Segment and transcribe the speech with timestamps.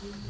[0.00, 0.29] Thank you.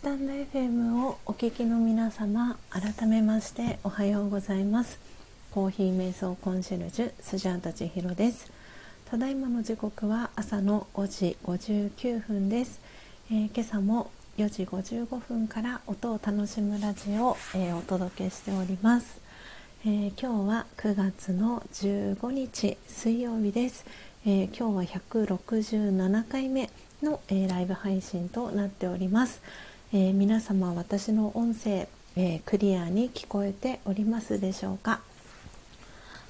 [0.00, 4.98] スタンド FM をお聞きの皆様改めましておはようございます。
[5.50, 8.50] コーヒー瞑想コンシェルジュスジャータ千尋です。
[9.10, 12.80] ただいまの時刻は朝の5時59分です、
[13.30, 19.20] えー、今朝も4時55分から音を楽しむラジオを、えー、お届けしております、
[19.84, 23.84] えー、今日は9月の15日水曜日です、
[24.24, 26.70] え今日は167回目
[27.02, 29.42] の、えライブ配信となっております、
[29.92, 35.00] え皆様私の音声、えクリアに聞こえておりますでしょうか？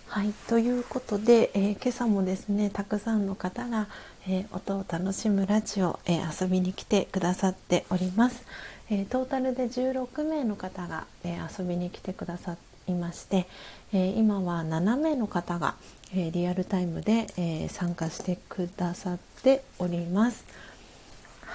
[0.08, 3.88] はいということで、えー、今朝もですねたくさんの方が、
[4.26, 8.44] え、音を楽しむラジオ、え、遊びに来てくださっております、
[8.88, 12.56] えトータルで16名の方が、え遊びに来てくださっ
[12.86, 13.46] ていまして、
[13.92, 15.74] え今は7名の方が、
[16.14, 20.46] えリアルタイムで、え参加してくださっております。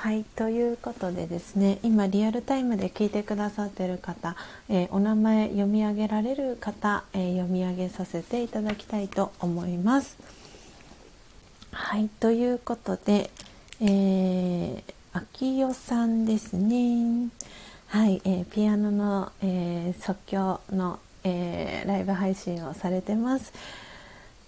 [0.05, 4.35] はいということでですね今リアルタイムで聞いてくださってる方、
[4.69, 10.19] えー、お名前読み上げられる方、えー、読み上げさせていただきたいと思います。
[11.71, 13.31] はいということで、
[13.81, 17.31] えー、秋代さんですね
[17.87, 23.51] はい、えー、ピアノの、え、即興の、え、ライブ配信をされてます。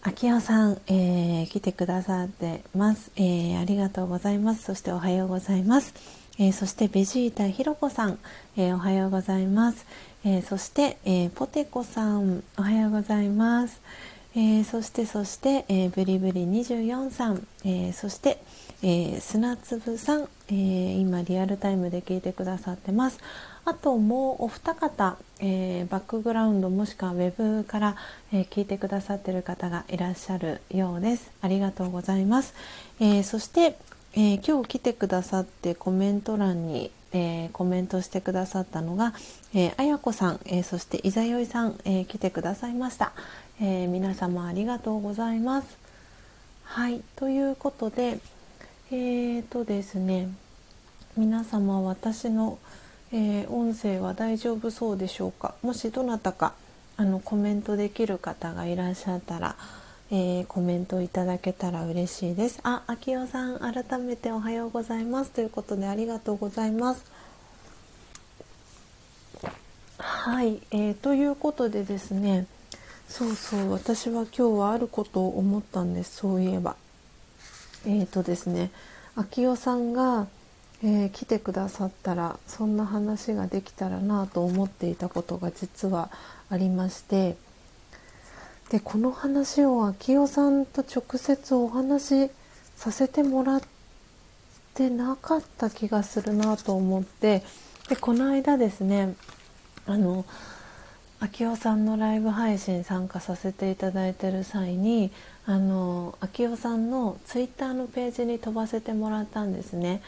[0.02, 4.64] 秋代さん、えー、来てくださってます、えー、ありがとうございます。
[4.64, 5.93] そしておはようございます、
[6.39, 8.20] えー、そしてベジータひろこさん、
[8.56, 9.86] えおはようございます、
[10.24, 13.82] えそして、えポテコさんおはようございます、
[14.36, 18.39] えそしてそして、えブリブリ24さん、えそして、
[18.84, 23.20] え砂粒さん、え今リアルタイムで聞いてくださってます。
[23.68, 27.95] あともうお二方、えー、バックグラウンドもしくはウェブから、
[28.32, 31.30] えー、聞いてくださっている方がいらっしゃるようです。
[31.41, 32.53] ありがとうございます。
[33.01, 33.78] えー、そして、
[34.13, 39.13] え今日来てくださってコメント欄に、えコメントしてくださったのが、
[39.53, 43.11] えあやこさん、えそしていざよいさん、え来てくださいました、
[43.59, 45.78] え皆様ありがとうございます。
[46.63, 48.20] はいということで
[48.91, 50.30] えーとですね
[51.18, 52.59] 皆様私の
[53.12, 55.55] えー、音声は大丈夫そうでしょうか？
[55.62, 56.53] もしどなたか
[56.97, 59.55] あのコメントできる方がいらっしゃったら、
[60.12, 62.60] えー、コメントいただけたら嬉しいです。
[62.64, 65.32] あ、あきおさん改めておはようございます。
[65.32, 67.05] ということでありがとうございます。
[69.97, 72.45] はい、えー、ということでですね
[73.08, 76.18] そうそう私は今日はあることを思ったんです。
[76.18, 76.76] そういえば。
[77.86, 78.70] えっ、ー、とですね
[79.16, 80.28] あきおさんが
[80.84, 86.12] えー、来てくださったらそんな話ができたらなと思っていたことが実は
[86.50, 87.36] ありまして
[88.70, 92.32] でこの話を昭代さんと直接お話し
[92.76, 93.62] させてもらっ
[94.76, 97.44] てなかった気がするなと思って
[97.90, 99.16] でこの間ですね
[99.88, 100.26] あの
[101.20, 105.12] 昭代さんのライブ配信参加させていただいてる際に
[105.48, 110.02] あの昭代さんのツイッターのページに飛ばせてもらったんですね。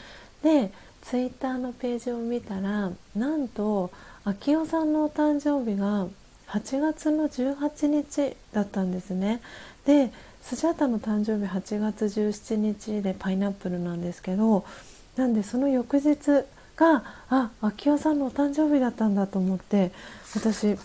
[0.43, 0.71] で
[1.01, 3.91] ツイッターのページを見たらなんと
[4.25, 6.07] 秋代さんのお誕生日が
[6.47, 9.41] 8月の18日だったんですね。
[9.85, 10.11] で
[10.41, 14.65] スジャータの誕生日8月17日でパイナップルなんですけど
[15.15, 19.91] なんでその翌日があ秋代さんのお誕生日だったんだと思って
[20.33, 20.77] 私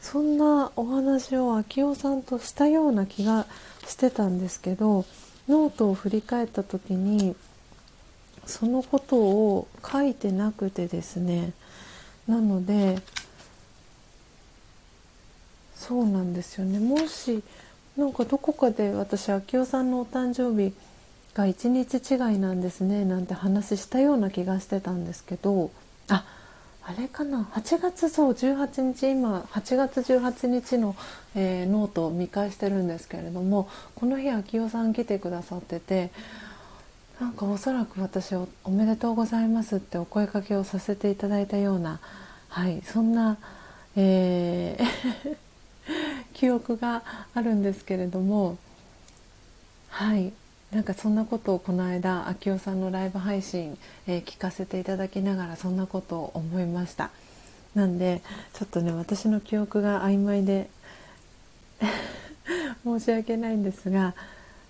[0.00, 3.46] そんなお話を秋代さんとしたような気が
[3.86, 5.04] してたんですけど
[5.48, 7.34] ノートを振り返った時に
[8.46, 11.52] そのことを書いてなくてですね。
[12.26, 13.02] なので
[15.76, 16.78] そうなんですよね。
[16.78, 17.42] もし
[17.96, 20.74] なんかどこかで私明夫さんのお誕生日
[21.34, 25.70] が1日違いなんですねなんて話したような気がしてたんですけど
[26.08, 26.24] あ
[26.84, 27.48] あれかな。
[27.52, 30.96] 8月そう18日今8月18日の、
[31.34, 36.10] えー、ノートを見返してるんですけれどもこの日明夫さん来てくださってて
[37.22, 42.00] なんかおそらく私お「おめでとうございます」ってお声かけをさせていただいたような、
[42.48, 43.38] はい、そんな、
[43.94, 45.36] えー
[46.34, 48.58] 記憶があるんですけれども
[49.88, 50.32] はい
[50.72, 57.10] なんかそんなことをこの間明夫さんのライブ配信、えー、聞かせていただきながらそんなことを思いました。
[57.76, 58.20] なんで
[58.52, 60.68] ちょっとね私の記憶が曖昧で
[62.82, 64.14] 申し訳ないんですが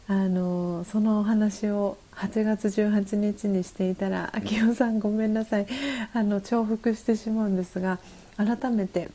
[0.08, 5.66] あのそのお話を8月18日にしていたら「秋代さんごめんなさい
[6.12, 7.98] あの重複してしまうんですが
[8.36, 9.10] 改めて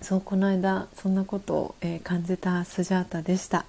[0.00, 3.64] そうこの間そんなことを、えー、感じたスジャータでした。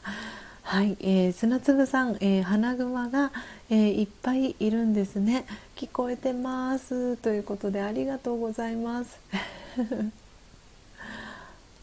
[0.62, 3.32] はい、えー、砂粒さん、えー、花熊が、
[3.70, 5.46] えー、いっぱいいるんですね。
[5.78, 9.18] 聞こえてますということでありがとうございます。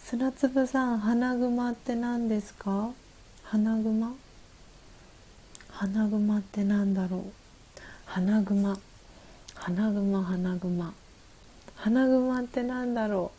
[0.04, 2.90] 砂粒さん、花熊って何ですか？
[3.44, 4.14] 花熊？
[5.76, 7.22] 花熊って何だろう？
[8.06, 8.78] 花熊、
[9.54, 10.94] 花熊、花熊、
[11.74, 13.32] 花熊って何だろ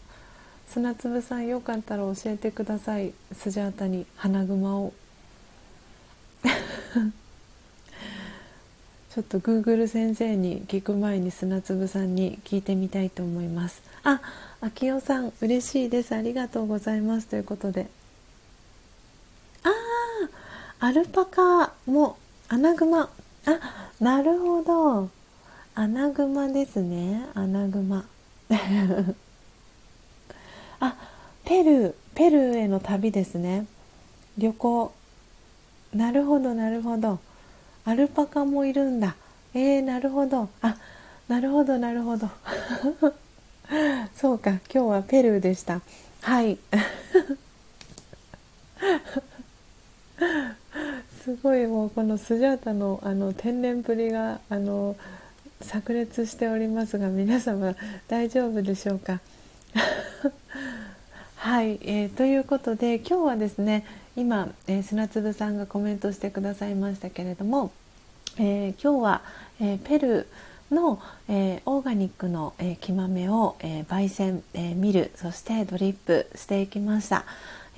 [0.70, 0.72] う？
[0.72, 3.14] 砂粒さんよかったら教えてください。
[3.32, 4.94] スジャータに花熊を。
[9.16, 14.20] ちょっと Google 先生に聞く前に砂粒さんに聞いてみたいと思いますあ、
[14.60, 17.88] 秋代さん嬉しいですありがとうございますということで
[19.64, 19.70] あ
[20.82, 22.18] あアルパカも
[22.56, 23.10] アナグマ
[23.48, 23.60] あ
[24.00, 25.10] なるほど。
[25.76, 27.28] アナグマですね。
[27.34, 28.06] アナグマ
[30.80, 30.96] あ
[31.44, 33.66] ペルーペルーへの旅ですね。
[34.38, 34.94] 旅行。
[35.94, 37.20] なるほどなるほど。
[37.84, 39.18] アルパカもいるんだ。
[39.54, 40.48] えー、なるほど。
[40.62, 40.78] あ
[41.28, 42.30] なるほどなるほど。
[44.16, 45.82] そうか今日はペルーでした。
[46.22, 46.58] はい。
[51.26, 54.96] すごいもうこのスジャータのあの天然ぶりがあの
[55.60, 57.74] 炸裂しておりますが皆様
[58.08, 59.22] 大丈夫でしょうか？
[61.38, 63.86] はい、えー、ということで今日はですね
[64.16, 67.72] 今、えー、砂粒さんがコメントしてくださいましたけれども、
[68.38, 69.22] えー、今日は、
[69.60, 77.26] えー、ペルーの、えー、オーガニックの、えー、木豆を、えー、焙煎、えー、ミルそしてドリップしていきました、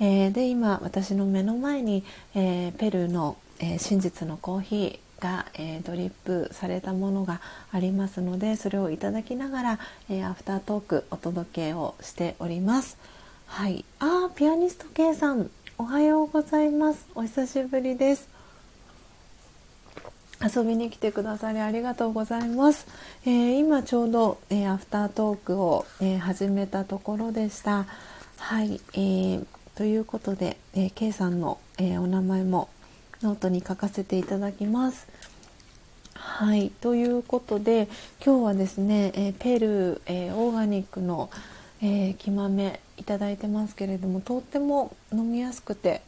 [0.00, 2.04] えー、で今私の目の前に、
[2.34, 7.40] えー、ペルーの、えー、真実のコーヒーが、えー、ドリップされたものが
[7.72, 12.98] ありますのでそれをいただきながら、えー、アフタートークお届けをしております。
[13.46, 17.06] はい、あピアニスト K さんおはようございます。
[17.14, 18.28] お久しぶりです。
[20.40, 22.86] 遊びに来てくださりありがとうございます、
[23.26, 27.86] えー、今ちょうど、えー、アフタートークを、えー、始めたところでした。
[28.36, 29.46] はい、えー、
[29.78, 32.68] ということで、えー、K さんの、えお名前も
[33.22, 35.06] ノートに書かせていただきます。
[36.14, 37.86] はいということで
[38.20, 41.30] 今日はですね、えペルー、えオーガニックの、
[41.80, 46.02] えー、木豆いただいてますけれどもとっても飲みやすくて、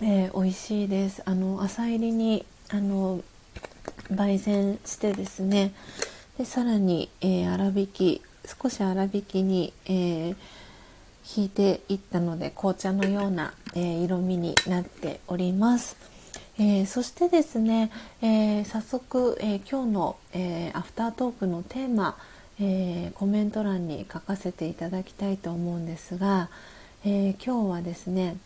[0.00, 1.22] えー、美味しいです。
[1.24, 3.20] あの朝入りにあの
[4.12, 5.74] 焙煎してですね
[6.38, 8.22] でさらに、えー、粗挽き
[8.62, 10.36] 少し粗挽きに、えー、
[11.36, 15.96] 引いていったので紅茶のような、えー、色味になっております。
[16.58, 17.90] えー、そしてですね、
[18.22, 22.16] えー、早速、えー、今日の、えアフタートークのテーマ、
[22.60, 26.48] えー、コメント欄に書かせていただきたいと思うんですが、
[27.04, 28.36] えー、今日はですね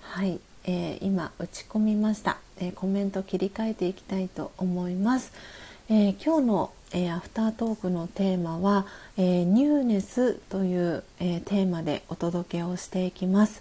[0.00, 5.32] はい、えー、今打ち込みました、えコメント切り替えていきたいと思います、
[5.92, 8.86] え今日の、えアフタートークのテーマは、
[9.16, 13.60] えニューネスという、えテーマでお届けをしていきます。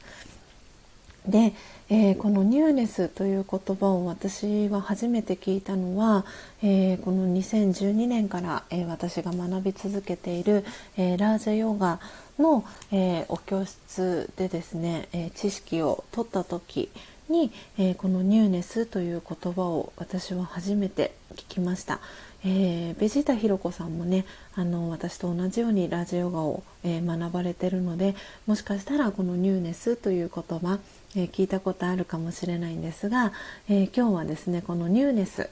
[1.26, 1.54] で、
[1.90, 6.24] え、このニューネスという言葉を私は初めて聞いたのは、
[6.62, 10.64] えー、この2012年から、え、私が学び続けている、
[10.98, 12.00] えラージャヨガ
[12.38, 16.92] の、えお教室でですね、え知識を取った時
[17.28, 22.00] に、えこのニューネスという言葉を私は初めて聞きました。
[22.44, 24.26] えー、ベジータひろ子さんもね
[24.56, 28.16] あの私と同じようにラジオガを、えー、学ばれてるので
[28.48, 30.80] もしかしたらこのニューネスという言葉、
[31.18, 33.34] えー、聞いたことあるかもしれないんですが、
[33.68, 35.50] えー、今日はですねこのニューネス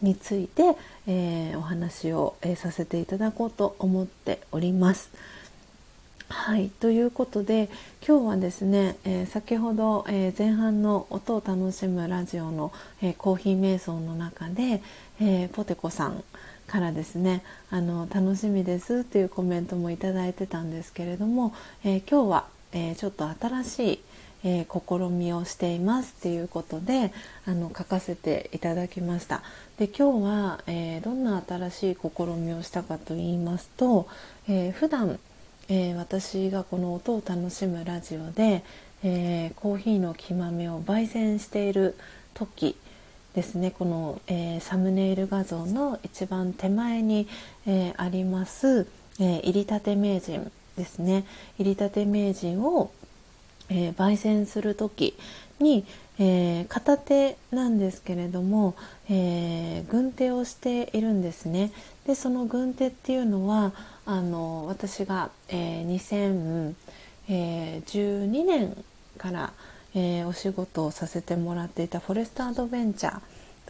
[0.00, 0.76] について、
[1.06, 5.10] えー、お話を、えー、させていただこうと思っております。
[6.32, 7.68] はいということで
[8.06, 12.72] 今日はですね、えー、先ほど、えー、前半の音を楽しむラジオの、
[13.02, 14.80] え、コーヒー瞑想の中で、
[15.20, 16.24] えーポテコさん
[16.66, 24.00] からですねあの楽しみですっていうコメントもいいてたんですけれども、え今日は、えちょっと新しい
[24.42, 27.12] えー、試みをしていますっていうことで
[27.46, 29.42] あの書かせていただきました。
[29.78, 34.08] で今日は、え、どんな新しい試みをしたかと言いますと、
[34.48, 35.18] えー、普段、
[35.68, 38.64] え、私がこの音を楽しむラジオで、
[39.02, 41.96] えコーヒーの木豆を焙煎している
[42.34, 42.76] 時
[43.34, 47.28] ですねこの、えサムネイル画像の一番手前に、
[47.66, 48.86] えあります、
[49.20, 51.24] え入りたて名人ですね
[51.58, 52.90] 入りたて名人を
[53.70, 55.16] えー、焙煎する時
[55.60, 55.86] に、
[56.18, 58.74] えー、片手なんですけれども、
[59.08, 61.72] えー、軍手をしているんですね。
[62.06, 63.72] でその軍手っていうのは
[64.04, 66.74] あの私が、えー、
[67.28, 68.76] 2012年
[69.16, 69.52] から、
[69.94, 73.20] えー、お仕事をさせてもらっていたフォレストアドベンチャー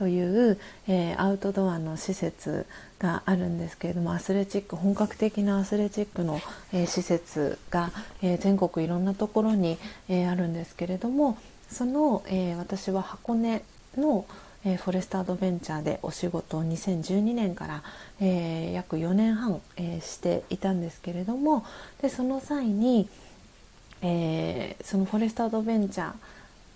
[0.00, 2.66] という、えー、アウトドアの施設
[2.98, 6.40] があるんですけれどもアスレチック本格的なアスレチックの、
[6.72, 7.90] えー、施設が、
[8.22, 9.76] えー、全国いろんなところに、
[10.08, 11.36] えあるんですけれども
[11.70, 13.62] その、え私は箱根
[13.96, 14.24] の、
[14.64, 17.82] えフォレストアドベンチャーでお仕事を2012年から、
[18.20, 21.64] え約4年半、えしていたんですけれども
[22.00, 23.08] でその際に、
[24.02, 26.12] えそのフォレストアドベンチャー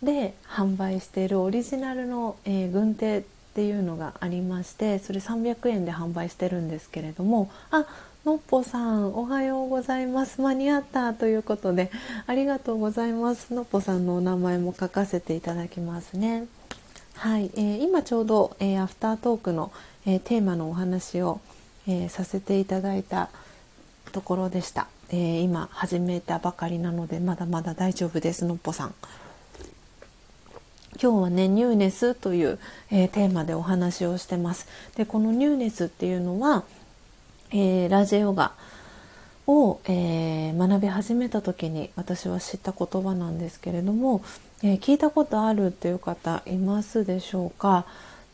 [0.04, 3.22] で販売しているオリジナルの、えー、軍手っ
[3.54, 7.86] ていうのがありましてそれ300円で販売してるんですけれどもあ
[8.24, 10.40] のっぽさんおはようございます。
[10.40, 11.90] 間に合ったということで
[12.26, 13.52] ありがとうございます。
[13.52, 16.46] のっぽさんのお名前も書かせていただきますね。
[17.16, 19.70] はい、えー、今ちょうど、えー、アフタートークの、
[20.06, 21.40] えー、テーマのお話を、
[21.86, 23.28] えさせていただいた
[24.12, 28.94] ところでした、え今始めたばかりなのでまだまだ大丈夫ですのっぽさん
[31.00, 32.58] 今日はねニューネスという、
[32.90, 34.68] えー、テーマでお話をしてます。
[34.96, 36.64] でこのニューネスっていうのは、
[37.50, 38.52] えー、ラジオガ
[39.46, 44.22] を、えー、学び始めた時に私は知った言葉なんですけれども、
[44.62, 47.86] え聞いたことあるっていう方いますでしょうか？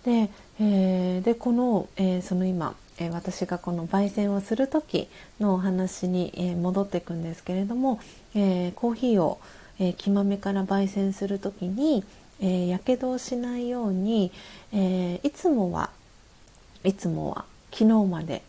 [0.05, 0.31] で,、
[0.61, 5.09] えでこの,、えその今、え私がこの焙煎をする時
[5.41, 7.99] のお話に、え戻っていくんですけれども、
[8.35, 9.41] えコーヒーを、
[9.79, 12.05] え木豆から焙煎する時に、
[12.41, 14.33] やけどをしないように、
[14.73, 15.91] えー、いつもは
[16.85, 18.43] いつもは昨日まで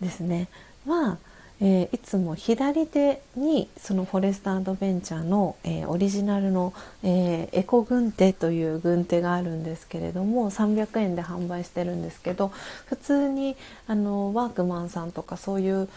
[0.00, 0.48] ですね
[0.86, 1.18] は、
[1.62, 6.72] えー、いつも左手にそのフォレストアドベンチャーの、えー、オリジナルの、
[7.02, 12.48] えエコ軍手という軍手があるんですけれども300円で販売してるんですけど
[12.86, 13.56] 普通に
[13.86, 15.88] あのワークマンさんとかそういう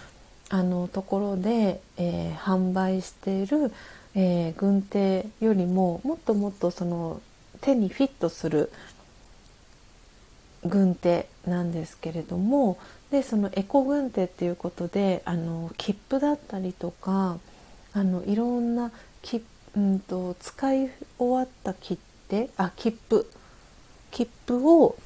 [0.49, 3.71] あのところで、え販売している、
[4.13, 7.21] え軍手よりももっともっとその
[7.61, 8.69] 手にフィットする
[10.65, 12.77] 軍手なんですけれども
[13.13, 17.37] でそのエコ軍手っていうことであの切符だったりとか
[17.93, 18.91] あのいろんな
[19.21, 19.41] き、
[19.77, 23.29] うんと、使い終わった切手あ切符
[24.11, 24.97] 切符を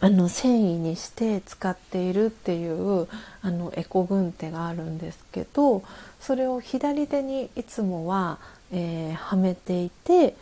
[0.00, 3.08] あの繊維にして使っているっていう
[3.42, 5.82] あのエコ軍手があるんですけど
[6.20, 8.38] それを左手にいつもは、
[8.70, 10.36] えー、はめていて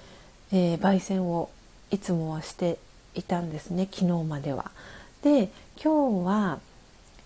[0.53, 1.51] えー、焙煎を
[1.91, 2.79] いつもはして
[3.15, 4.71] いたんですね昨日までは。
[5.23, 5.51] で
[5.82, 6.59] 今日は、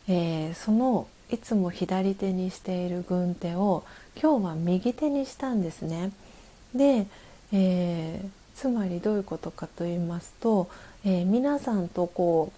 [0.09, 3.85] えー、そのいつも左手にしている軍手を
[4.20, 6.10] 今日は右手にしたんですね。
[6.74, 7.06] で、
[7.52, 10.68] えー、つまりどういうことかと言いますと、
[11.05, 12.52] えー、皆さんとこ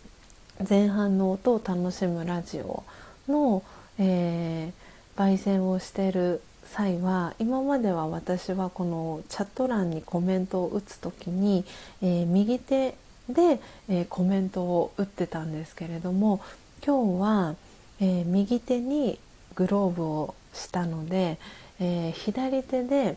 [0.60, 2.82] う前半の音を楽しむラジオ
[3.28, 3.62] の、
[3.98, 11.66] えー、焙煎をしている際は今までは私はこのチャット欄にコメントを打つ時に、
[12.00, 12.94] えー、右手
[13.32, 16.40] で、えー、コメントを打ってたんですけれども
[16.84, 17.54] 今日は、
[18.00, 19.18] えー、右手に
[19.54, 21.38] グローブをしたので、
[21.80, 23.16] え左手で、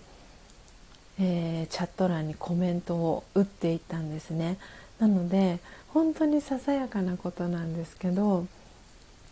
[1.20, 4.58] えチャット欄にコメントを打っていったんですね。
[5.00, 5.60] なので
[5.90, 8.48] 本当にささやかなことなんですけど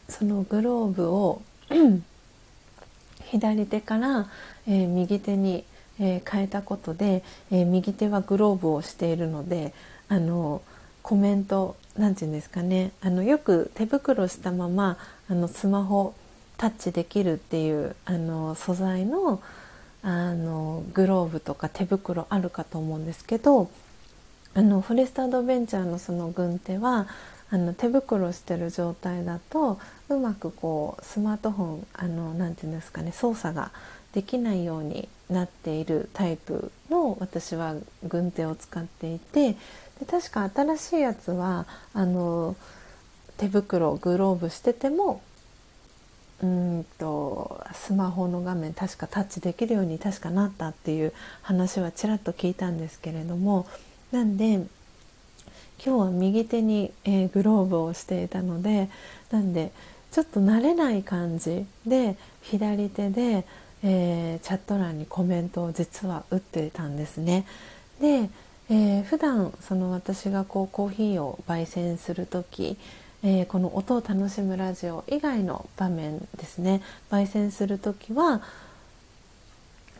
[0.09, 1.41] そのグローブを
[3.25, 4.29] 左手から、
[4.67, 5.63] えー、右手に、
[5.99, 9.73] えー、変えたことで、えー、右手はグローブをしているので
[10.09, 10.61] あの
[11.03, 12.91] コメント何て言うんですかね。
[13.01, 14.97] あのよく手袋したまま
[15.29, 16.15] あのスマホ
[16.57, 19.41] タッチできるっていうあの素材の
[20.01, 23.69] あのグローブとか手袋あるかと思うんですけど
[24.53, 27.07] あのフォレストアドベンチャーのその軍手は
[27.49, 33.71] あの手袋してる状態だとうまくこうスマートフォンあのなて言うんですかね操作が
[34.13, 39.55] できないようになっているタイプの私は軍手を使っていて
[39.99, 42.55] で確か新しいやつはあの
[43.37, 45.21] 手袋グローブしてても
[46.41, 53.65] うんとスマホの画面確かタッチできるように確かなったっていう話はちらっと聞いたんですけれども
[54.11, 54.55] なんで
[55.83, 58.89] 今日は右手に、えー、グローブをしていたので
[59.31, 59.71] なんで
[60.11, 63.45] ちょっと慣れない感じで左手で、
[63.83, 67.45] えー、チャット欄にコメントを実は打ってたんですね。
[67.99, 68.29] で、
[68.73, 72.75] えー、普段その私がこうコーヒーを焙煎する時、
[73.21, 76.81] えー、この音を楽しむラジオ以外の場面ですね。
[77.11, 78.41] 焙煎する時は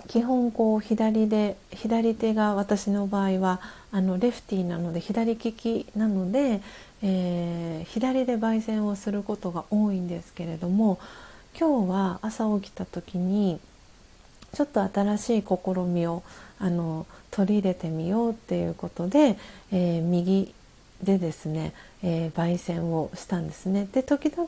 [0.08, 6.60] 基本こう左で左手が私の場合はあのレフティーなので左利きなので、
[7.04, 10.98] えー、左で焙煎をすることが多いんですけれども
[11.56, 13.60] 今日は朝起きた時に
[14.52, 16.24] ちょっと新しい試みを
[16.58, 19.38] あの取り入れてみようっていうことで、
[19.72, 20.54] えー、右
[21.02, 21.74] でですね、
[22.04, 23.88] えー、焙煎をしたんですね。
[23.92, 24.48] で時々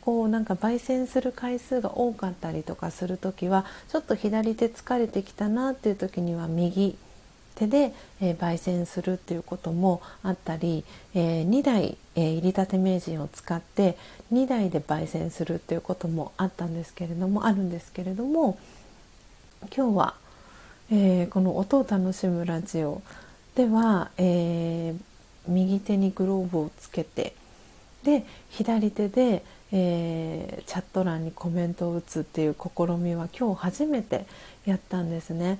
[0.00, 6.96] こうなんか焙煎する回数が多かったりとかする時はちょっと左手疲れてきたなっていう時には右
[7.54, 10.84] 手で、えー、焙煎するっていうこともあったり、
[11.14, 13.98] えー、2台、えー、入りたて名人を使って
[14.32, 18.58] 2台で焙煎するっていうこともあったんですけれどもあるんですけれども
[19.74, 20.14] 今日は、
[20.90, 23.02] えー、この「音を楽しむラジオ」
[23.56, 25.00] では、えー、
[25.48, 27.34] 右手にグローブをつけて
[28.04, 29.42] で左手で、
[29.72, 34.26] えー、チャット欄にコメントを打つっていう試みは今日初めて
[34.64, 35.58] やったんですね。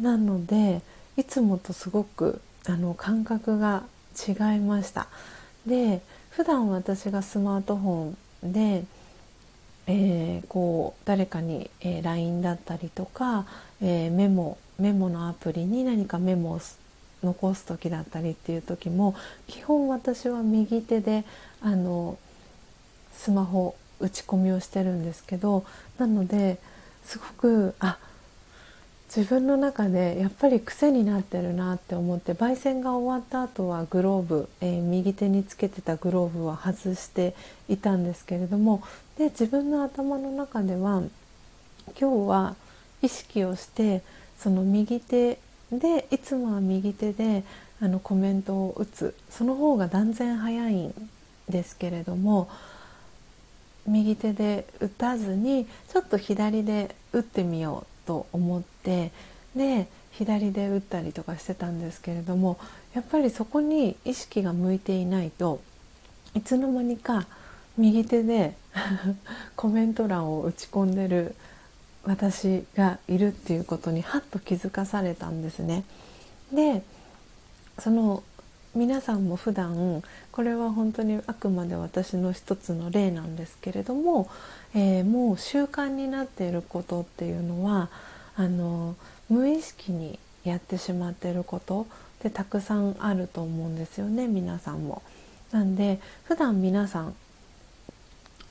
[0.00, 0.82] なので
[1.16, 3.84] いつもとすごくあの感覚が
[4.16, 5.06] 違いました
[5.66, 8.14] で普段私がスマートフォ
[8.44, 8.84] ンで、
[9.86, 13.46] えー、こう誰かに、えー、LINE だったりとか、
[13.80, 16.60] えー、メモメモのアプリに何かメモを
[17.22, 19.14] 残す時だったりっていう時も
[19.46, 21.24] 基本私は右手で
[21.60, 22.18] あの
[23.12, 25.64] スマホ打ち込みをしてるんですけど
[25.98, 26.58] なので
[27.04, 27.98] すごくあ
[29.14, 37.34] 自分の中でやっぱり癖になってるなって思って焙煎が終わった後はグローブ、えー、右手につけてたグローブは外して
[37.68, 38.82] いたんですけれども
[39.18, 41.02] で自分の頭の中では
[41.98, 42.56] 今日は
[43.02, 44.02] 意識をして
[44.38, 45.38] その右手
[45.72, 47.42] でいつもは右手で
[47.80, 49.14] あのコメントを打つ。
[49.30, 51.10] その方が断然早いん
[51.48, 52.48] ですけれども
[53.86, 59.12] 右手で打たずにちょっと左で打ってみようと思って
[59.54, 62.58] で左で打ったりとかしてたんですけれども
[62.94, 65.60] やっぱりそこに意識が向いていないと
[66.34, 67.26] いつの間にか
[67.78, 68.54] 右手で
[69.56, 71.34] コメント欄を打ち込んでる
[72.04, 75.84] 私がいるっていうことにハッと気づかされたんですね。
[76.52, 76.82] で
[77.78, 78.22] その
[78.74, 84.28] 皆さんも普段これは本当にあくまで私の一つの例なんですけれども、
[84.74, 87.88] えー、もう習慣になっていることっていうのは
[88.36, 88.94] あの
[89.30, 91.86] 無意識にやってしまっていることっ
[92.20, 95.02] てたくさんあると思うんですよね皆さんも。
[95.52, 97.14] なんで普段皆さん、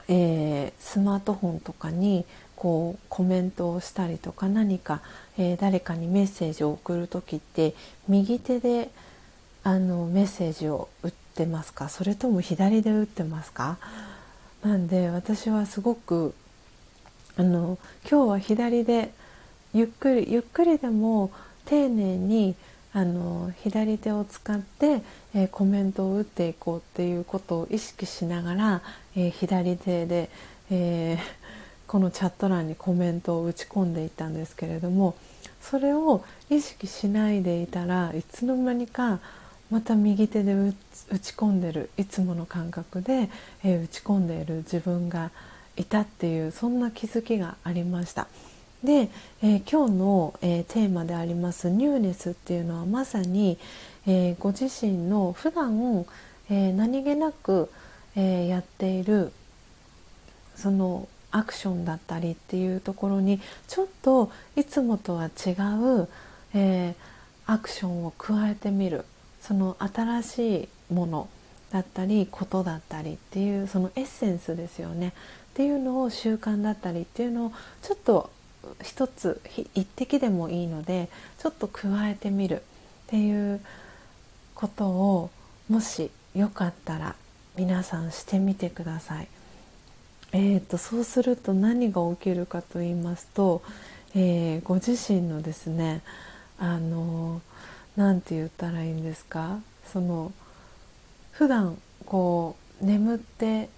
[0.07, 2.25] えー、スマートフォンとかに
[2.55, 5.01] こうコメントをしたりとか何か、
[5.37, 7.73] えー、誰かにメッセージを送る時って
[8.07, 8.89] 右手で
[9.63, 11.89] あのメッセージを打ってますか？
[11.89, 13.77] それとも左で打ってますか？
[14.63, 16.33] なんで私はすごく
[17.37, 17.77] あの
[18.09, 19.11] 今日は左で
[19.73, 21.31] ゆっくりゆっくりでも
[21.65, 22.55] 丁寧に
[22.95, 25.01] あの左手を使って、
[25.33, 28.81] えー、コメントを打っていこうっていうことを意識しながら、
[29.17, 30.29] えー、左手で、
[30.71, 31.19] えー、
[31.91, 35.15] このチャット欄にコメントを打ち込んでいったんですけれども
[35.61, 39.19] それを意識しないでいたらいつの間にか
[39.69, 43.29] また右手で打ち込んでるいつもの感覚で、
[43.65, 45.31] え、打ち込んでいる自分が
[45.75, 48.27] いたっていうそんな気づきがありました。
[48.85, 49.09] で、
[49.41, 53.57] えー、今日の、えー、テーマでありますニューネスっていうのはまさに、
[54.07, 56.05] えご自身の普段、
[56.49, 57.71] え何気なく、
[58.15, 59.31] えやっている
[60.55, 65.51] そのアクションだったりっていうところにちょっといつもとは違
[66.03, 66.07] う、
[66.53, 66.95] え
[67.47, 69.05] アクションを加えてみる
[69.41, 71.29] その新しいもの
[71.71, 75.09] だったりことだったりっていうそのエッセンスですよね。
[75.09, 75.11] っ
[75.55, 77.51] ていうのを習慣だったりっていうのを
[77.81, 78.29] ちょっと
[78.83, 79.41] 一つ
[79.73, 81.09] 一滴でもいいので
[81.39, 82.61] ちょっと加えてみるっ
[83.07, 83.61] ていう
[84.53, 85.29] ことを
[85.69, 87.15] もしよかったら
[87.55, 89.27] 皆さんしてみてください。
[90.31, 93.61] えーと、そうすると何が起きるかと言いますと、
[94.13, 96.01] えー、ご自身のですね
[96.59, 97.41] あの
[97.95, 99.59] 何て言ったらいいんですか？
[99.93, 100.33] その
[101.31, 103.69] 普段こう眠って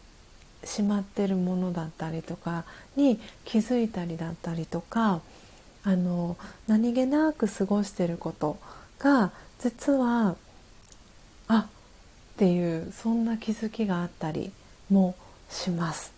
[0.64, 2.66] しまってるものだったりとか
[2.96, 5.22] に気づいたりだったりとか
[5.84, 8.58] あの何気なく過ごしてること
[9.00, 10.36] が実は
[11.48, 14.52] あっていうそんな気づきがあったり
[14.90, 15.16] も
[15.50, 16.18] します。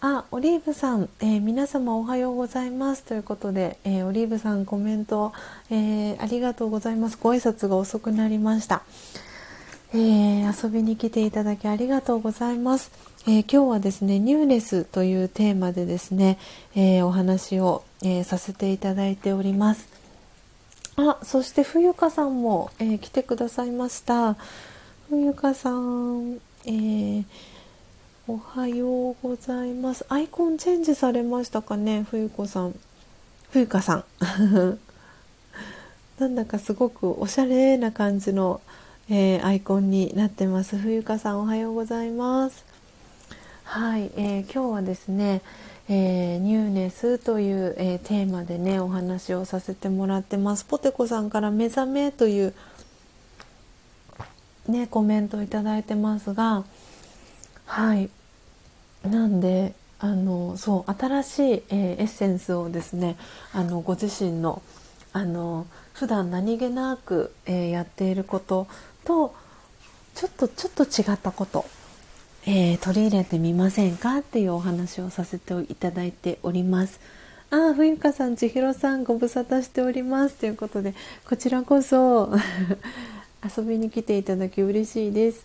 [0.00, 5.32] あ、オリーブさん、えー、皆様おはようございますということで、えー、オリーブさんコメント、
[5.70, 7.18] えー、ありがとうございます。
[7.20, 8.82] ご挨拶が遅くなりました。
[9.94, 12.90] え遊びに来ていただきありがとうございます。
[13.28, 16.38] え今日はですね、ニューネスというテーマでですね、
[16.76, 19.88] えお話を、えさせていただいております。
[20.94, 24.36] あ、そして冬香さんも、え来てくださいました。
[25.10, 27.24] 冬香さん、えー
[28.28, 30.04] おはようございます。
[30.08, 32.74] アイコンチェンジされましたかね、冬子さん。
[33.50, 34.04] 冬香さん。
[36.18, 38.60] なんだかすごくおしゃれな感じの、
[39.08, 42.75] えー、アイコンになってます冬香さんおはようございます
[43.68, 45.42] はい、えー、今日はですね、
[45.88, 50.64] えー、ニューネスという、えテーマでねお話をさせてもらってます。
[50.64, 52.54] ポテコさんから目覚めという
[54.68, 56.64] ねコメントをいただいてますが
[57.66, 58.08] はい
[59.04, 63.16] なんであのそう新しい、えー、エッセンスをですね
[63.52, 64.62] あのご自身の
[65.12, 68.68] あの普段何気なく、えー、やっていること
[69.04, 69.34] と
[70.14, 71.66] ちょっとちょっと違ったこと、
[72.48, 77.00] えー、取り入れてみませんかっていうお話をさせていただいております。
[77.50, 80.94] ああ冬香さん千尋さんご無沙汰しておりますということで
[81.28, 82.32] こちらこそ
[83.56, 85.44] 遊びに来ていただき嬉しいです。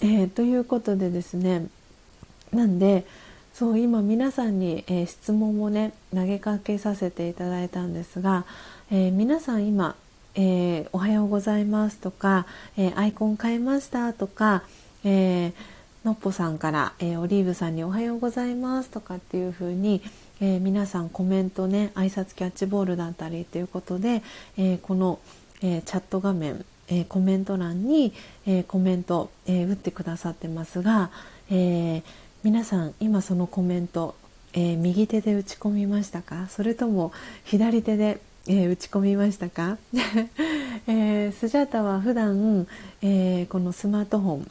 [0.00, 1.66] えー、ということでですね
[2.52, 3.04] なんで
[3.54, 8.46] そう今皆さんに、えー、質問をね投げかけさせていただいたんですが、
[8.90, 9.94] えー、皆さん今、
[10.34, 12.46] えー、おはようございます」とか、
[12.76, 14.62] えアイコン変えました」とか、
[15.04, 15.52] え
[16.04, 20.00] のっぽさんから、えオリーブさんに「おはようございます」とかっていう風に、
[20.40, 24.22] え皆さんコメントね挨拶キャッチボールだったりということで、
[24.56, 25.18] えこの、
[25.62, 28.14] えチャット画面、えコメント欄に、
[28.46, 31.10] えコメント、え打ってくださってますが、
[31.50, 32.02] えー
[32.42, 34.14] 皆さん今そのコメント、
[34.54, 36.48] え、右手で打ち込みましたか？
[36.48, 37.12] それとも
[37.44, 39.76] 左手で、えー、打ち込みましたか、
[40.88, 42.66] えー、スジャータは普段、
[43.02, 44.50] えこのスマートフォン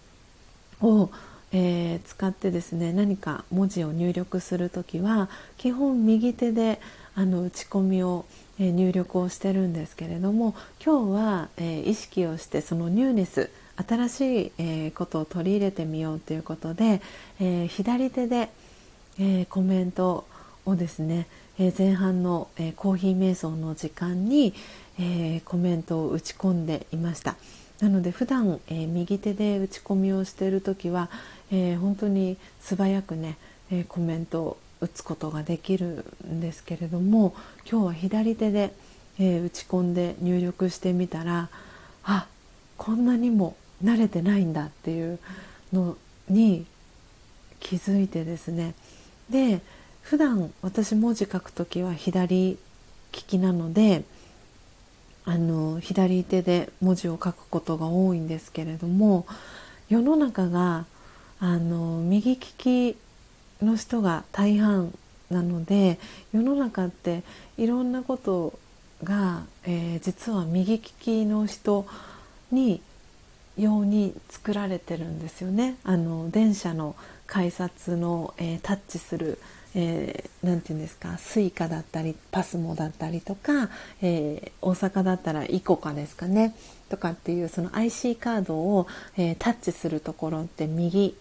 [0.81, 1.09] を、
[1.51, 6.79] え使ってですね何か文字を入力する時は基本右手で
[7.15, 8.25] あの打ち込みを、
[8.59, 10.53] え入力をしてるんですけれども
[10.83, 13.49] 今日は、え意識をしてそのニューネス
[13.87, 17.01] 新しい、え、ことを取り入れてみようということで、
[17.39, 18.49] え、左手で、
[19.17, 20.25] え、コメント
[20.65, 21.27] をですね、
[21.57, 24.53] え前半の、えコーヒー瞑想の時間に、
[24.99, 27.35] えコメントを打ち込んでいました。
[27.81, 31.09] なので普段、え右手で打ち込みをしている時は、
[31.51, 33.37] え本当に素早くね、
[33.71, 37.35] えコメントを打つことができるんですけれども
[37.69, 38.73] 今日は左手で、
[39.17, 41.49] え打ち込んで入力してみたら
[42.03, 42.27] あ
[42.77, 45.19] こんなにも慣れてないんだっていう
[45.73, 45.97] の
[46.29, 46.65] に
[47.59, 48.73] 気づいてですね。
[49.29, 49.61] で
[50.01, 52.57] 普段私文字書く時は左利
[53.11, 54.03] きなので
[55.29, 59.27] あの左手で文字を書くことが多いんですけれども
[59.87, 60.85] 世の中が
[61.39, 62.97] あの右利き
[63.61, 64.91] の人が大半
[65.29, 65.99] なので
[66.33, 67.21] 世の中って
[67.59, 68.57] いろんなこと
[69.03, 71.85] が、えー、実は右利きの人
[72.51, 72.81] に
[73.55, 75.77] ように作られてるんですよね。
[75.83, 76.95] あの電車の
[77.27, 79.37] 改札の、えー、タッチする、
[79.75, 83.69] えー、て言うんですか suica だったりパスモだったりとか、
[84.01, 86.55] えー、大阪だったらイコカですかね
[86.89, 88.87] とかっていうその IC カードを、
[89.17, 91.15] えー、タッチするところって右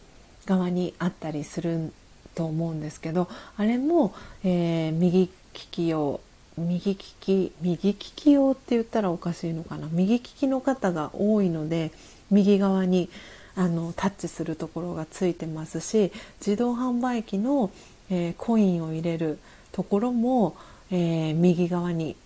[0.47, 1.93] 側にあったりする
[2.35, 4.15] と思うんですけどあれも、
[4.45, 6.21] え右利き用
[6.57, 11.93] 右利き右利き用って言ったらおかしいのかな右利きの方が多いので
[12.31, 13.11] 右側に
[13.55, 17.71] あのタッチするところがついてますし自動販売機の、
[18.11, 19.39] えー、コインを入れる
[19.73, 20.57] ところも、
[20.91, 22.17] えー、右側に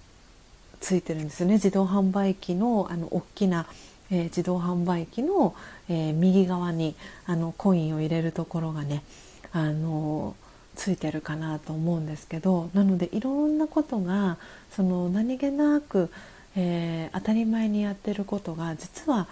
[0.80, 1.54] ついてるんですよね。
[1.54, 3.66] 自動販売機のあの大きな、
[4.10, 5.54] えー、自動販売機の、
[5.88, 6.94] え右側に
[7.26, 9.02] あのコインを入れるところがね
[9.52, 10.34] あの
[10.74, 14.38] ついてるかなと思うんですけどなのでいろんなことが
[14.70, 16.10] その何気なく、
[16.56, 19.28] え当たり前にやってることが実は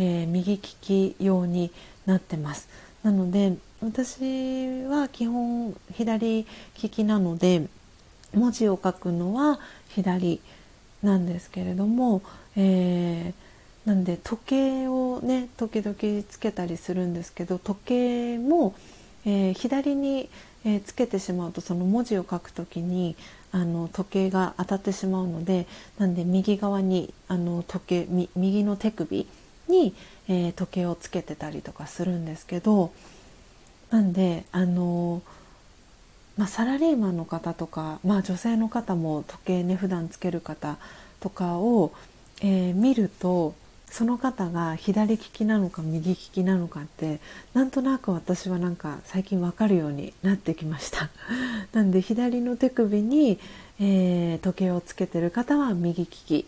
[0.00, 1.70] え、右利き用に
[2.06, 2.68] なってます。
[3.02, 6.46] なので私は基本左
[6.82, 7.66] 利きなので
[8.34, 9.58] 文字を書くのは
[9.88, 10.40] 左
[11.02, 12.22] なんですけれども、
[12.56, 15.96] えー、なんで時計をね時々
[16.28, 18.74] つけたりするんですけど時計も、
[19.24, 20.28] えー、左に、
[20.66, 23.16] えー、つけてしまうとその文字を書くときに
[23.50, 25.66] あの時計が当たってしまうので
[25.98, 29.26] なんで右側にあの時計右の手首
[29.68, 29.94] に、
[30.28, 32.92] え、時計をつけてたりとかするんですけど
[33.90, 35.22] なんであの
[36.36, 40.78] まあ、サラリーマンの方とか、まあ、女性の方も時計ね普段つける方
[41.20, 41.92] とかを、
[42.40, 43.54] えー、見ると
[43.90, 47.20] その方が左利きなのか右利きなのかって
[47.52, 51.10] なんとなく私はなんか最近わかるようになってきました。
[51.74, 53.38] なんで左の手首に、
[53.78, 56.46] えー、時計をつけてる方は右利き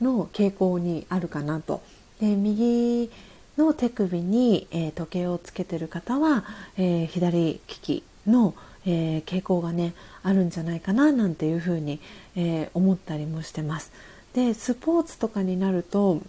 [0.00, 1.82] の傾向にあるかなと。
[2.20, 3.10] で右
[3.58, 6.44] の手首に、えー、時計をつけてる方は、
[6.76, 8.54] えー、左利きの、
[8.86, 12.00] えー、傾向がねあるんじゃないかななんていうふうに、
[12.36, 13.92] えー、思ったりもしてます。
[14.34, 16.20] でスポーツとかになると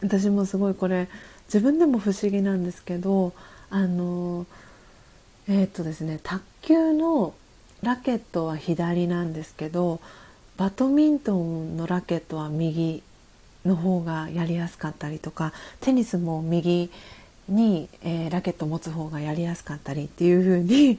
[0.00, 1.08] 私もすごいこれ
[1.46, 3.32] 自分でも不思議なんですけど
[3.68, 4.46] あの
[5.48, 7.34] えー、っとですね卓球の
[7.82, 10.00] ラケットは左なんですけど
[10.56, 13.02] バドミントンのラケットは右
[13.64, 16.90] の方がやりやすかったりとかテニスも右
[17.48, 20.98] に、えー、ラケット持つ方がやりやすかったりっていう風に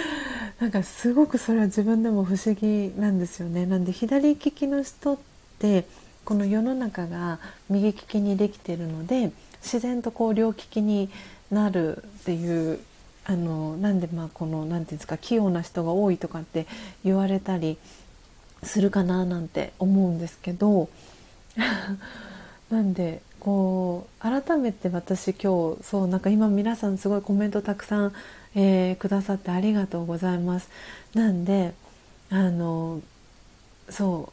[0.60, 3.66] なんかすごくそれは自分でも不思議なんですよね。
[3.66, 5.18] なんで左利きの人っ
[5.58, 5.84] て
[6.24, 9.32] この世の中が右利きにできてるので
[9.62, 11.10] 自然とこう両利きに
[11.50, 12.80] なるっていう
[13.26, 16.66] あのなんでまあこの何て言うんですか器用な人が多いとかって
[17.04, 17.78] 言われたり
[18.62, 20.88] するかななんて思うんですけど
[22.70, 28.12] なんでこう改めて私今日そうなんか今皆さんすごいコメントたくさん、
[28.54, 30.68] えー、くださってありがとうございます。
[31.14, 31.74] なんで
[32.30, 33.00] あの
[33.90, 34.32] そ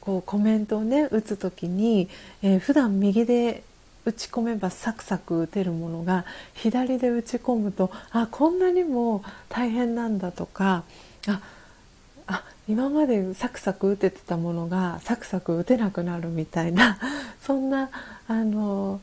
[0.00, 2.08] こうコメントをね打つ時に、
[2.42, 3.62] えー、普段右で
[4.04, 6.24] 打ち込めばサクサク打てるものが
[6.54, 10.82] 左で打ち込むとあこんなにも大変なんだとか
[11.28, 11.40] あ
[12.68, 16.98] 今までサクサク打ててたものがサクサク打てなくなるみたいな
[17.42, 17.90] そんな
[18.28, 19.00] あの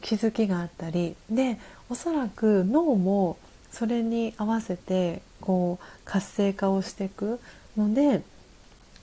[0.00, 1.58] 気づきがあったりで
[1.88, 3.36] おそらく脳も
[3.70, 7.38] それに合わせてこう活性化をしていく
[7.76, 8.22] ので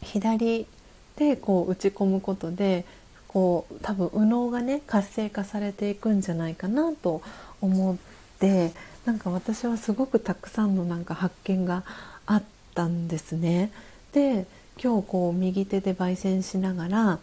[0.02, 0.68] 左
[1.16, 2.86] でこう打ち込むことで
[3.30, 7.22] こう多分右脳がね活性化されていくんじゃないかなと
[7.62, 7.98] 思っ
[8.40, 8.74] て
[9.06, 11.84] なんか私はすごくたくさんのなんか発見が
[12.26, 13.72] あってたんですね。
[14.12, 14.46] で
[14.82, 17.20] 今日こう右手で焙煎しながら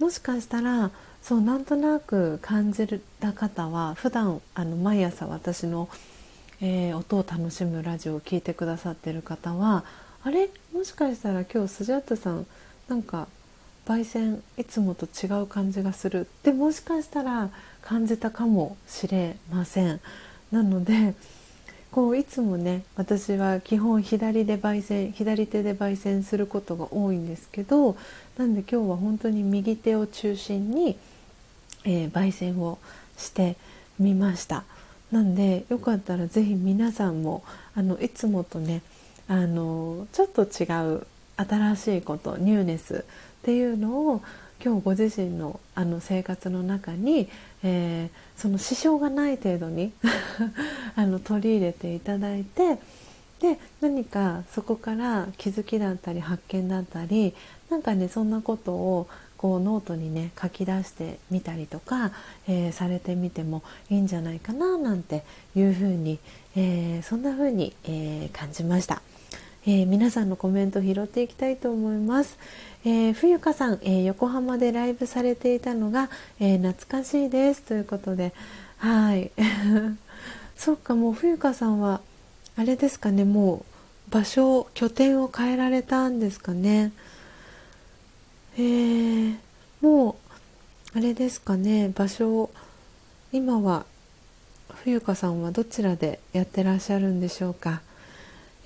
[0.00, 0.90] もしかしたら
[1.22, 2.86] そうなんとなく感じ
[3.20, 5.88] た方は普段あの毎朝私の、
[6.60, 9.84] えー、音を楽しむラジオを聴いてくださってる方は
[10.22, 10.48] あれ？
[10.72, 12.46] もしかしたら今日スジャットさん
[12.88, 13.28] なんか
[13.86, 17.50] 焙煎いつもと違う感じがするってもしかしたら
[17.82, 20.00] 感じたかもしれません。
[20.50, 21.14] なので
[21.94, 27.96] こういつもね私は基本左で焙煎左手で焙煎することが多いんですけど
[28.36, 30.98] なんで今日は本当に右手を中心に、
[31.84, 32.80] えー、焙煎を
[33.16, 33.54] して
[34.00, 34.64] みました。
[35.12, 37.44] なんでよかったら是非皆さんも
[37.76, 38.82] あのいつもとね
[39.28, 40.64] あのちょっと違
[40.96, 41.06] う
[41.36, 44.22] 新しいことニューネスっていうのを
[44.64, 47.28] 今日ご自身のあの生活の中に、
[47.62, 49.92] えー、その支障がない程度に
[50.96, 52.78] あの取り入れていただいて
[53.40, 57.34] で何かそこから気づきだったり発見だったり
[57.68, 62.12] なんかねそんなことをこうノートにね書き出してみたりとか、
[62.48, 65.24] えー、されてみてもいいんじゃないかななんて
[65.54, 66.18] いうふうに、
[66.56, 69.02] えー、そんなふうに、え感じました。
[69.66, 72.38] えー、皆さんのコメント拾っていきたいと思います。
[72.86, 78.34] えー、冬香さん、えー、横浜でライブされていたのが、え懐かしいですということで、
[78.76, 79.30] はい。
[80.56, 82.02] そっか、もう冬香さんは
[82.56, 83.64] あれですかね、も
[84.08, 86.92] う場所拠点を変えられたんですかね。
[88.56, 89.36] えー、
[89.80, 90.16] も
[90.94, 92.50] うあれですかね、場所を
[93.32, 93.86] 今は
[94.84, 97.80] 冬香さんはどちらでやってらっしゃるんでしょうか。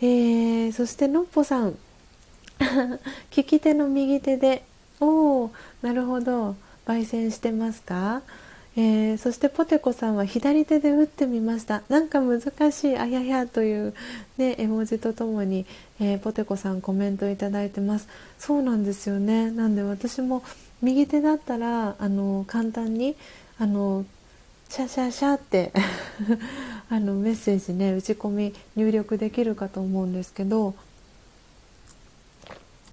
[0.00, 1.78] えー、そしてのっぽさん
[3.36, 4.64] 利き手の右手で。
[5.00, 5.50] おお
[5.82, 6.56] なるほど。
[6.86, 8.22] 焙煎してますか、
[8.74, 11.82] えー、そしてポテコさんは左手で打ってみました。
[11.88, 12.40] なんか難
[12.72, 13.94] しいあややという、
[14.38, 15.66] ね、絵文字とともに、
[16.00, 18.08] えー、ポテコさんコメントいただいてます。
[18.38, 19.50] そうなんですよね。
[19.50, 20.42] なんで私も
[20.80, 23.16] 右手だったらあの簡単に
[23.58, 24.06] あの
[24.68, 25.72] シャシャシャって
[26.88, 30.74] あのメッセージね打ち込み入力できるかと思うんですけど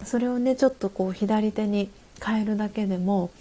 [0.06, 1.90] それをねちょっとこう左手に
[2.24, 3.32] 変えるだけでも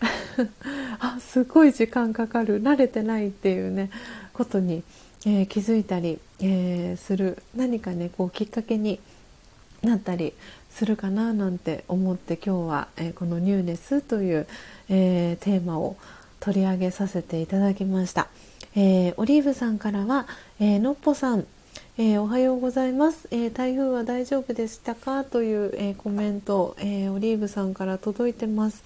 [0.98, 2.62] あすごい時間かかる。
[2.62, 3.90] 慣れてないっていうね
[4.32, 4.82] ことに、
[5.26, 7.42] えー、気づいたり、えー、する。
[7.54, 9.00] 何かねこうきっかけに
[9.82, 10.32] なったり
[10.70, 14.46] するかななんて思って今日は、えー、この「ニューネス」という、
[14.88, 15.96] えテーマを
[16.38, 18.28] 取り上げさせていただきました、
[18.74, 20.26] え、オリーブさんからは、
[20.58, 21.46] え、のっぽさん、
[21.98, 25.24] えー、おはようございます、え台風は大丈夫でしたか？
[25.24, 28.82] という、えコメント、えオリーブさんから届いてます。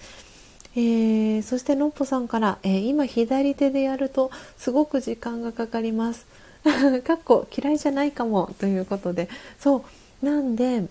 [0.75, 6.25] え、そしてのっぽさんから、え、今左手でやるとすごく時間がかかります。
[7.05, 8.53] かっこ嫌いじゃないかも。
[8.59, 9.29] ということで。
[9.59, 9.85] そ
[10.23, 10.25] う。
[10.25, 10.85] なんで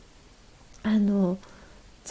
[0.84, 1.38] あの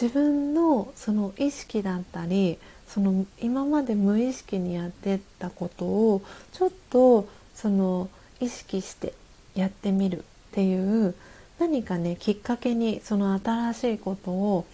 [0.00, 2.58] 自分のその意識だったり
[2.88, 6.22] その今まで無意識にやってたことを
[6.52, 8.08] ちょっとその
[8.40, 9.14] 意識して
[9.54, 10.22] やってみるっ
[10.52, 11.14] ていう
[11.58, 14.66] 何かねきっかけにその新しいことを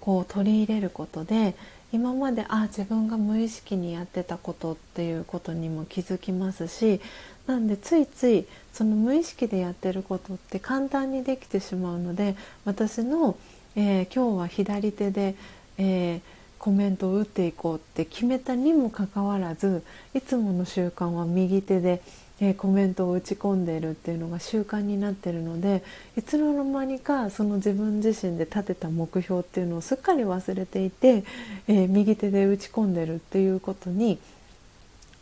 [0.00, 1.54] こう取り入れることで
[1.92, 7.00] 今まであ自分が無意識にやってたことっていうことにも気づきますし
[7.46, 13.36] なんでついついその無意識でやってることって簡単にできてしまうので私の、
[13.74, 15.34] えー、今日は左手で、
[15.78, 16.20] えー、
[16.58, 19.82] コメントを打っていこうって決めたにもかかわらず
[20.14, 22.02] いつもの習慣は右手で
[22.40, 25.82] え、コメントを打ち込んでいるっていうのが習慣になってるので
[26.16, 31.24] いつの間にかその自分自身で立てた目標っていうのをすっかり忘れていて、
[31.68, 34.18] えー、右手で打ち込んでるっていうことに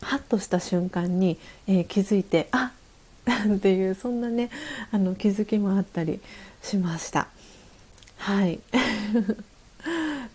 [0.01, 1.37] ハッとした瞬間に、
[1.67, 2.71] えー、気づいてあ
[3.55, 4.49] っ ていうそんなね
[4.91, 6.19] あの気づきもあったり
[6.63, 7.27] しました。
[8.17, 8.59] はい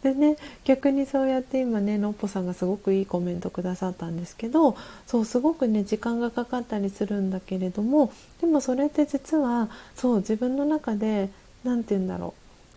[0.05, 4.77] でね逆にそうやって今ねのっぽさんがすごくいいコメントくださったんですけど
[5.07, 8.13] そうすごくね時間がかかったりするんだけれども
[8.43, 11.31] でもそれって実はそう自分の中で
[11.65, 12.35] 何て言うんだろ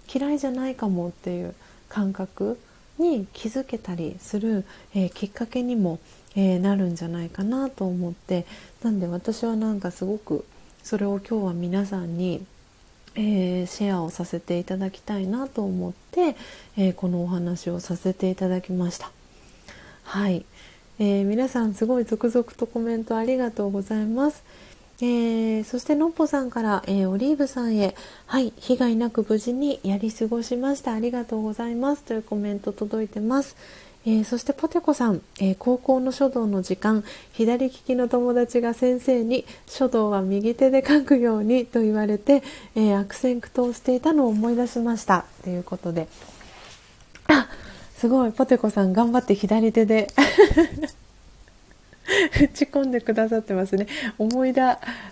[0.08, 1.54] う嫌いじゃないかもっていう
[1.90, 2.58] 感覚
[2.98, 4.64] に気づけたりする、
[4.96, 6.00] えー、きっかけにも、
[6.38, 8.46] えー、なるんじゃないかなと思って
[8.84, 10.46] なんで私はなんかすごく
[10.82, 12.46] それを今日は皆さんに
[13.18, 16.36] えー、シェアをさせていただきたいなと思って、
[16.78, 19.12] えー、このお話をさせていただきました。
[20.04, 20.46] はい、
[21.00, 24.44] えー、皆さんすごい続々とコメントありがとうございます。
[25.00, 27.96] えー、そしてのっぽさんから、えー、オリーブさんへ
[28.26, 33.56] 「はい被害なく無事にやり過ごしましたありがとうございます」というコメント届いてます。
[34.08, 37.04] えー、そしてポテコさん、えー、高校の書道の時間
[37.34, 42.42] 左利きの友達が先生に書道は右手で書くようにと言われて、
[42.76, 45.26] えー、悪戦苦闘していたのを思い出しました。
[45.44, 46.08] ということで。
[47.28, 47.50] あ
[47.98, 48.32] すごい。
[48.32, 50.08] ポテコさん頑張って左手で
[52.42, 53.88] 打ち込んでくださってますね。
[54.18, 54.62] 思い出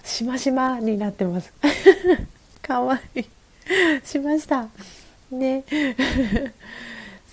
[0.06, 1.52] しましまになってます。
[2.64, 3.26] かわいい。
[4.06, 4.70] しました。
[5.32, 5.66] ね。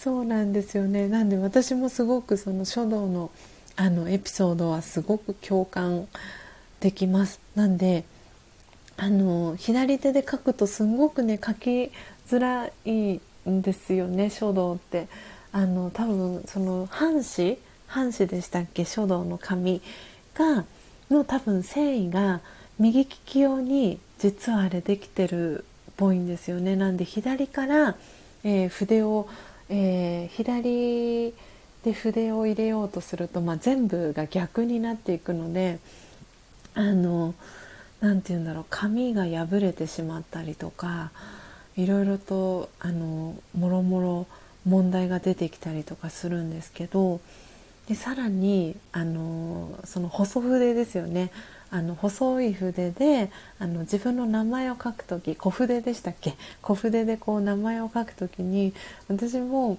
[0.02, 1.06] そうなんですよね。
[1.06, 3.30] なんで私もすごくその書道の
[3.76, 6.08] あのエピソードはすごく共感
[6.80, 7.38] できます。
[7.54, 8.02] なんで
[8.96, 11.92] あの左手で書くとすごくね書き
[12.26, 15.06] づらいんですよね書道って。
[15.52, 18.84] あの多分その半紙半紙でしたっけ？
[18.84, 19.82] 書道の紙
[20.34, 20.64] が
[21.10, 22.40] の多分繊維が
[22.80, 25.64] 右利き用に実はあれできてるっ
[25.96, 26.74] ぽいんですよね。
[26.74, 27.94] なんで左から、
[28.42, 29.28] えー、筆を
[29.68, 31.34] えー、左
[31.84, 35.78] で筆を入れようとすると、まあ、全部が逆になっていくので
[36.74, 37.34] あの
[38.00, 41.10] なて言うんだろう紙が破れてしまったりとか
[41.76, 44.26] いろいろとあのもろもろ
[44.66, 47.20] 問題が出てきたりとかするんですけど
[47.88, 51.32] でさらにあのその細筆ですよね。
[51.72, 56.34] あの細い筆であの自分の名前を書く時小筆でしたっけ？
[56.60, 58.74] 小筆でこう名前を書く時に
[59.08, 59.78] 私も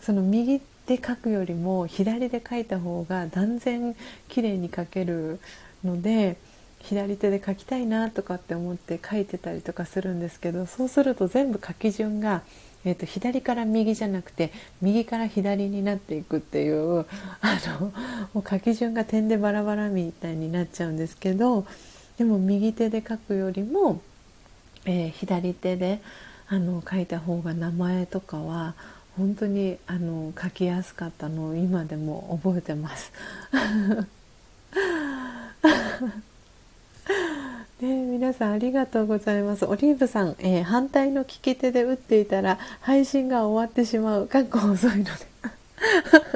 [0.00, 3.96] その右で書くよりも左で書いた方が断然
[4.28, 5.40] 綺麗に書ける
[5.84, 6.36] ので
[6.80, 12.42] 左手で書きたいなとかって思って書いてたりとかするんですけどそうすると全部書き順が
[12.84, 17.06] えーと、左から右じゃなくて右から左になっていくっていう
[17.40, 17.92] あの
[18.34, 21.66] もう書き順が点でバラバラみたいになっちゃうんですけど
[22.18, 24.00] でも右手で書くよりも、
[24.84, 26.00] えー、左手で
[26.48, 28.74] あの書いた方が名前とかは
[29.16, 33.12] 本当にあの書きやすかったのを今でも覚えてます。
[37.82, 39.64] ね、皆さんありがとうございます。
[39.64, 44.28] オリーブさん、えー、反対の利き手で打っていたら配信が終わってしまう。
[44.28, 45.10] かっこ遅いので。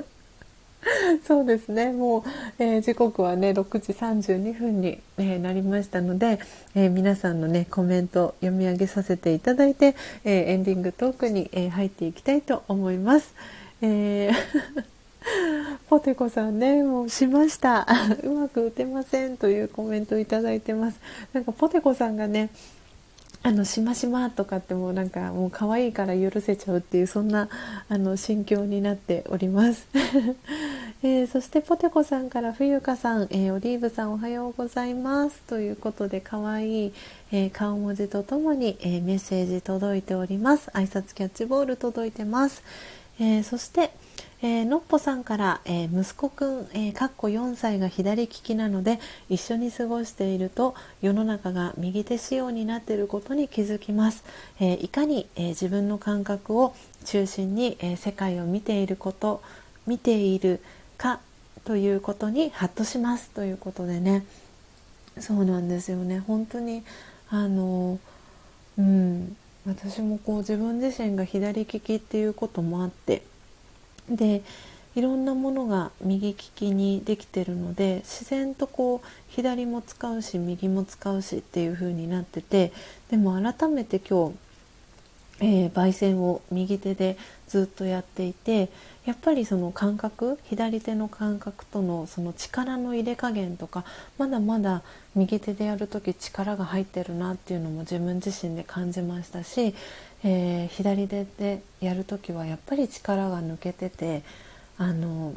[1.24, 1.92] そうですね。
[1.92, 2.22] もう、
[2.58, 6.40] えー、時刻はね、6時32分に、えー、なりましたので、
[6.74, 9.94] えー、皆さんのね、コメント読み上げさせていただいて、
[10.24, 13.32] えエンディングトークに、え入っていきたいと思います。
[13.82, 14.32] え
[15.88, 17.86] ポテコさんね、もうしました。
[18.24, 20.98] うまく打てませんというコメントをいただいてます。
[21.32, 22.50] なんかポテコさんがね、
[23.46, 27.48] あのしましまとかってもうなんかもう可愛いから許せちゃうっていうそんな
[27.88, 29.86] あの心境になっております、
[31.04, 36.92] えー、そしてポテコさんから冬香さん、えー、オリーブさんおはようございますということで可愛い、
[37.30, 42.64] えー、顔文字とともに、えメッセージ届いております挨拶キャッチボール届いてます、
[43.20, 43.92] えそして
[44.46, 54.22] えー、のっぽさんから、えー、息子くん、えー、かっこ4歳が左利きなので一緒に過ごしていると世の中が右手仕様になっていることに気づきます、
[54.60, 59.42] えいかに、え自分の感覚を中心に、え世界を見ていること
[59.84, 60.60] 見ている
[60.96, 61.18] か
[61.64, 64.24] ということにハッとしますということでね。
[65.18, 66.20] そうなんですよね。
[66.20, 66.84] 本当に
[67.30, 67.98] あの
[68.78, 69.36] うん、
[69.66, 73.22] 私もこう自分自身が左利きっていうこともあって
[74.10, 74.42] で
[74.94, 82.72] いろんなものが右利きにできてるので自然とこう左も使うし右も使うしっていう風になってて
[83.10, 84.34] でも改めて今日、
[85.40, 88.70] えー、焙煎を右手でずっとやっていて
[89.06, 93.84] やっぱりその感覚左手の感覚とのその力の入れ加減とか
[94.18, 94.82] まだまだ
[95.14, 99.76] 右手でやる時力が入ってるなっていうのも自分自身で感じましたし、
[100.24, 104.22] えー、左手でやる時はやっぱり力が抜けてて
[104.76, 105.34] あの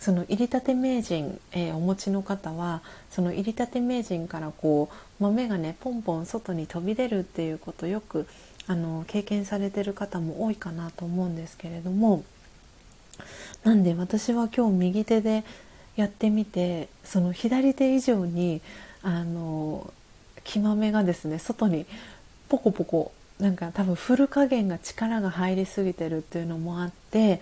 [0.00, 8.26] その入りたて名人、えー、お持ちの方はその入りたて名人からこう豆がねポンポン外に飛び出るっていうことよく
[8.66, 12.24] あの経験されてる方も多いかなと思うんですけれども。
[13.64, 15.44] なんで私は今日右手で
[15.96, 18.60] やってみてその左手以上に
[19.02, 19.92] あの
[20.44, 21.86] 木豆がですね外に
[22.48, 27.40] ポコポコなんか多分振る加減が力が入りすぎてるっていうのもあって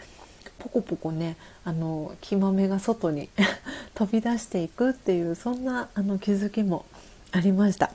[0.59, 3.29] ポコポコねあの木豆が外に
[3.95, 6.85] 飛び出していくっていうそんなあの気づきも
[7.33, 7.93] ありました。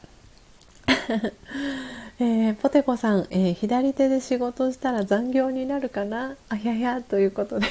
[2.19, 6.35] えー、ポテコさん、えー、左手で仕事したら残業になるかな？
[6.49, 7.67] あややということで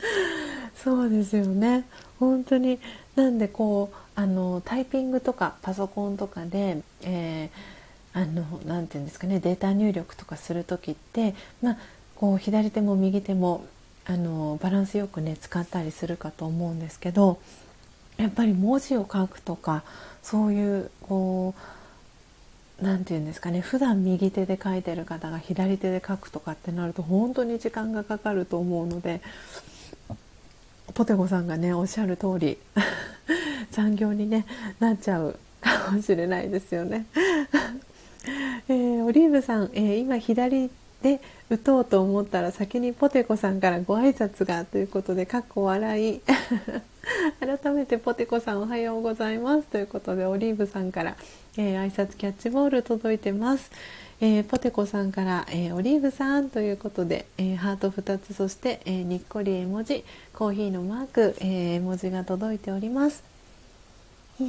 [0.76, 1.84] そうですよね。
[2.18, 2.78] 本当に
[3.16, 11.76] なんでこうあのタイピングとかパソコンとかで、えー、あのなて言うんですかねデータ入力とかする時って、まあ、
[12.14, 13.66] こう左手も右手も
[14.06, 17.38] あのバランスよくね使ったりするかと思うんですけど
[18.16, 19.82] やっぱり文字を書くとか
[20.22, 21.54] そういうこ
[22.80, 29.20] う何て言うんですかね普段右手で書いてる方が左手で書くとかってなると本当に時間がかかると思うので
[30.92, 32.58] ポテコさんがねおっしゃる通り
[33.70, 34.44] 残業に、ね、
[34.78, 37.06] なっちゃうかもしれないですよね。
[38.68, 40.70] えー、オリーブさん、えー、今左
[41.02, 41.20] で
[41.50, 46.20] 打とうと思ったら先にポテコさんからご挨拶がということでかっこ笑い。
[47.40, 49.64] 改めてポテコさんおはようございます。
[49.64, 51.16] ということでオリーブさんから、
[51.58, 53.70] えー、挨拶キャッチボール届いてます、
[54.26, 60.02] えー、ポテコさんから、えー、オリーブさんということで、えハート2つそして、えにっこり絵文字
[60.32, 63.22] コーヒーのマーク、え絵文字が届いております。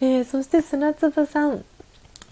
[0.00, 1.64] えそして砂粒さん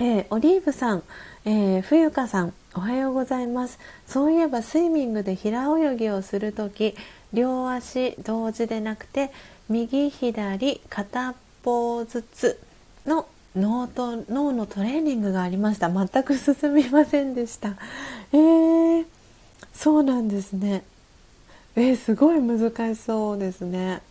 [0.01, 1.05] えー、オリーブさん、
[1.45, 3.79] えー、冬香さんおはようございます。
[4.09, 6.97] そういえばスイミングで平泳ぎをする時
[7.33, 9.31] 両足同時でなくて
[9.69, 12.59] 右左片方ずつ
[13.07, 15.91] の脳と脳のトレーニングがありました。
[15.91, 17.77] 全く進みませんでした。
[18.33, 19.07] えー、
[19.75, 20.85] そうなんですね。
[21.75, 24.03] えー、すごい難しそうですね。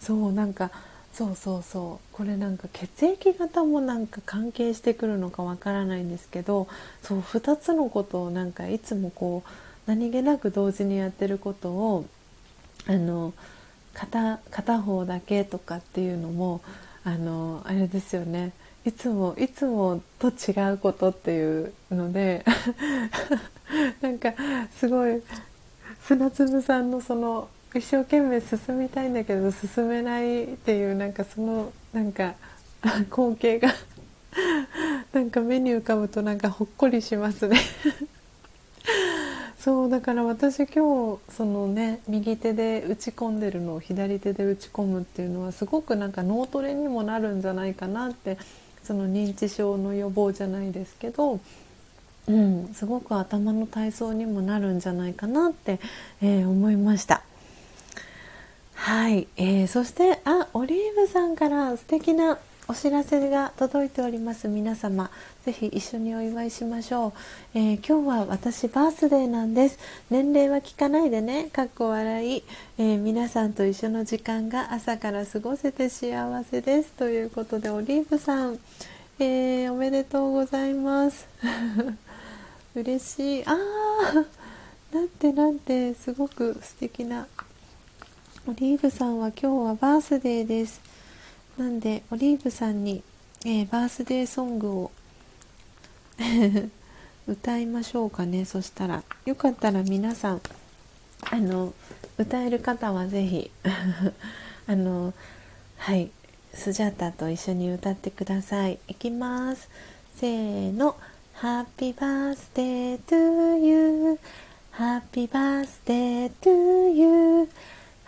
[0.00, 0.70] そうなんか
[1.12, 2.14] そうそうそう。
[2.14, 6.68] これなんか血液型もなんか関係してくるのかわからないんですけど
[7.02, 9.50] そう2つのことをなんかいつもこう
[9.86, 12.04] 何気なく同時にやってることを
[12.86, 13.32] あの
[13.94, 16.60] 片片方だけとかっていうのも
[17.06, 18.52] あのあれですよね。
[18.84, 22.44] いつもいつもと違うことっていうので
[24.02, 24.34] なんか
[24.76, 25.22] すごい
[26.02, 32.34] 砂粒さんのその一生懸命進みたいんだけど進めないっていうなんかそのなんか
[33.10, 33.72] 光景が
[35.12, 37.56] なんか目に浮かぶとなんかほっこりしますね。
[39.66, 48.38] そうだから私今日そのね右手で打ち込んでるのを左手で打ち込むっていうのはすごくなんか脳トレにもなるんじゃないかなって
[48.84, 51.40] その認知症の予防じゃないですけど
[52.28, 55.80] うん、すごく頭の体操にもなるんじゃないかなって、
[56.22, 57.22] えー、思いました。
[58.74, 62.38] はい、えー、そしてあオリーブさんから素敵な
[62.68, 64.48] お知らせが届いております。
[64.48, 65.08] 皆様
[65.44, 67.12] ぜひ一緒にお祝いしましょ
[67.54, 69.78] う、えー、今日は私バースデーなんです。
[70.10, 71.48] 年齢は聞かないでね。
[71.52, 72.42] かっこ笑い、
[72.78, 76.90] えー、皆さんと一緒の時間が朝から過ごせて幸せです。
[76.94, 78.58] ということでオリーブさん、
[79.20, 81.28] えー、おめでとうございます。
[82.74, 83.44] 嬉しい。
[83.46, 84.26] あー
[84.92, 87.28] なんてなんてすごく素敵な。
[88.48, 90.95] オリーブさんは今日はバースデーです。
[91.58, 93.02] なんでオリーブさんに、
[93.44, 94.90] えー、バースデーソングを
[97.26, 98.44] 歌いましょうかね。
[98.44, 100.42] そしたらよかったら皆さん
[101.30, 101.72] あの
[102.18, 103.50] 歌える方はぜひ
[104.66, 105.14] あの
[105.78, 106.10] はい
[106.54, 108.78] スジャタと一緒に歌ってください。
[108.88, 109.68] いきます。
[110.16, 110.96] せーの。
[111.40, 117.48] Happy birthday to you Happy birthday to you ハッピーバースデートゥーユー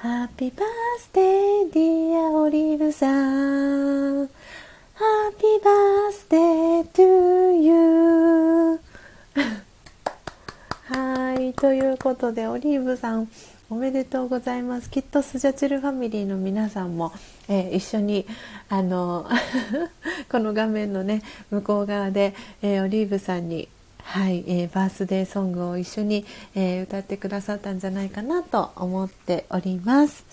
[0.00, 4.30] ハッピーバースデーディアオリーブさん Happy
[5.60, 8.78] birthday to you.
[10.86, 13.28] はいということでオリーブさん
[13.68, 14.88] おめでとうございます。
[14.88, 17.10] きっとスジャチルファミリーの皆さんも、
[17.48, 18.24] えー、一緒に
[18.68, 19.28] あの
[20.30, 23.68] この画面のね向こう側で、えー、オリーブさんに
[24.10, 26.24] はい、えー、バースデーソングを一緒に、
[26.54, 30.24] えー、歌ってくださったんじゃないかなと思っております。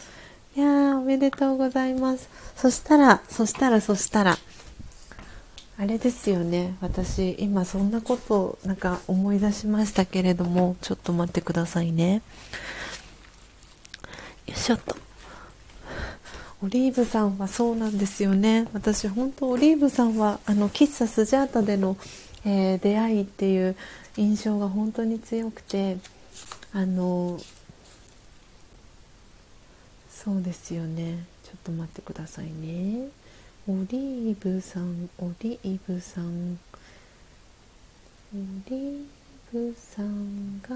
[0.56, 2.30] いやーおめでとうございます。
[2.56, 4.38] そしたらそしたらそしたら。
[5.78, 6.78] あれですよね。
[6.80, 12.22] 私今そんなことをなんか思い出しましたけれどもちょっと待ってくださいね。
[14.48, 14.96] よいしょっと。
[16.64, 18.70] オリーブさんはそうなんですよね。
[18.72, 21.98] 私本当オリーブさんはあの喫茶スジャータでの、
[22.46, 23.76] えー、出会いっていう
[24.18, 25.98] 印象が本当に強くて
[26.72, 27.40] あの
[30.10, 31.26] そうですよね。
[31.44, 33.10] ちょっと待ってくださいね。
[33.68, 36.60] オリーブさんオリーブさん
[38.34, 38.38] オ
[38.70, 39.06] リー
[39.52, 40.70] ブさんが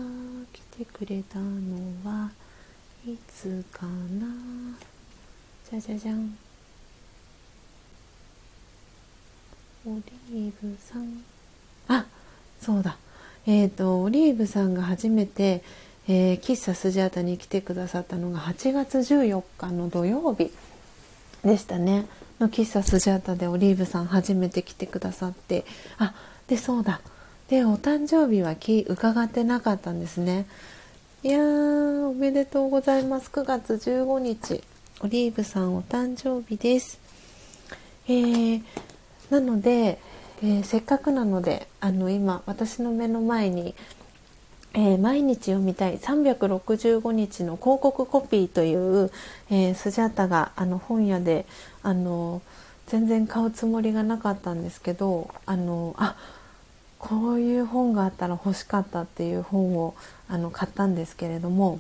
[0.54, 2.32] 来てくれたのは
[3.08, 4.28] いつかな。
[5.70, 6.38] じゃじゃじゃん。
[9.86, 9.96] オ
[10.32, 11.24] リーブさん
[11.90, 12.06] あ
[12.62, 12.98] そうだ。
[13.46, 15.62] えっ、ー、とオリーブさんが初めて、
[16.08, 20.52] えー、喫茶スジャータに来てくださったのが8月14日の土曜日
[21.44, 22.06] でしたね。
[22.40, 25.66] の喫茶スジャータでオリーブさん初めて来てくださって。
[25.98, 26.14] あ
[26.48, 27.02] でそうだ。
[27.50, 28.56] でお誕生日は
[28.88, 30.46] 伺ってなかったんですね。
[31.24, 33.30] いやーおめでとうございます。
[33.30, 34.64] 9月15日
[35.02, 37.00] オリーブさんお誕生日です。
[38.08, 38.64] えー、
[39.30, 40.00] なので、
[40.42, 43.76] えー、せっかくなのであの今私の目の前に
[44.74, 49.12] えー、毎日読みたい365日の広告コピーという、
[49.50, 51.46] えー、スジャータがあの本屋で
[51.82, 52.42] あの
[52.86, 56.16] 全然買うつもりがなかったんですけどあのあ
[57.00, 59.96] こういう本があったら欲しかったっていう本を
[60.28, 61.80] あの買ったんですけれども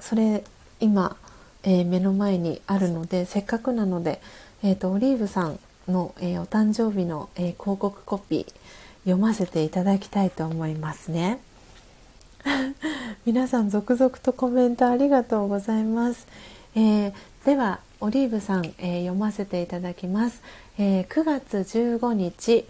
[0.00, 0.44] それ
[0.80, 1.16] 今、
[1.62, 4.20] えー、目の前にあるのでせっかくなので、
[4.62, 5.58] えーと、オリーブさん
[5.88, 8.46] の、えー、お誕生日の、え広告コピー
[9.04, 11.40] 読ませていただきたいと思いますね。
[13.24, 16.26] 皆さん続々とコメントありがとうございます。
[16.74, 17.12] えー、
[17.44, 20.42] ではオリーブさん、えー、読ませていただきます。
[20.78, 22.66] えー、9月15日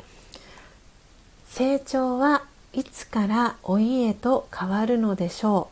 [1.47, 5.70] 成長はいつから老いへと変わるのでしょ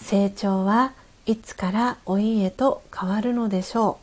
[0.00, 0.92] う成長は
[1.26, 3.98] いつから老いへと変わるのでしょ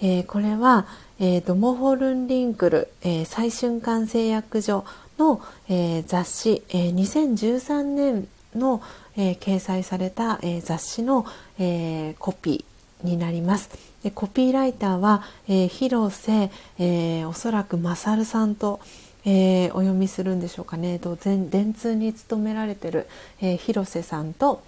[0.00, 0.86] う、えー、これは、
[1.18, 4.84] えー、ドモホルンリンクル、えー、最瞬間製薬所
[5.18, 8.82] の、えー、雑誌、えー、2013年の、
[9.16, 11.26] えー、掲載された、えー、雑誌の、
[11.58, 13.70] えー、コピーになります。
[14.02, 18.80] でコピーライターは、えー、広瀬、えー、おそらく勝さんと、
[19.24, 20.98] えー、お読みするんでしょうかね。
[20.98, 23.06] と電通に勤められてる、
[23.40, 24.62] えー、広瀬さんと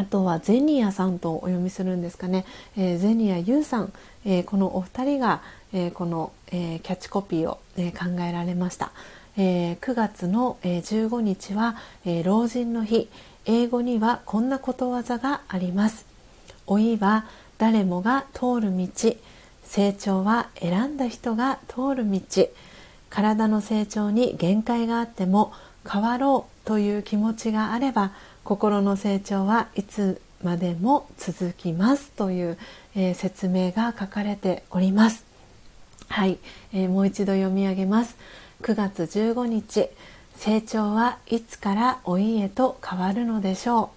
[0.00, 2.46] あとはゼニアさんとお読みするんですかね、
[2.76, 3.92] えー、ゼニアユウさん、
[4.24, 5.42] えー、このお二人が、
[5.72, 8.92] えー、この、えー、キャッチコピーを、えー、考えられました。
[9.36, 13.08] えー、9月の、えー、15日は、えー、老人の日。
[13.46, 16.06] 英語にはこんなことわざがあります。
[16.68, 17.24] 老いは
[17.58, 18.86] 誰もが通る道。
[19.64, 22.20] 成長は選んだ人が通る道。
[23.08, 25.52] 体の成長に限界があっても
[25.90, 28.12] 変わろうという気持ちがあれば
[28.44, 32.58] 心の成長はいつまでも続きますという、
[32.94, 35.29] えー、説明が書かれております。
[36.10, 36.38] はい、
[36.72, 38.16] えー、もう一度読み上げます。
[38.62, 39.88] 9月15日
[40.34, 43.90] 成長はいつから老いへと変わるのでしょ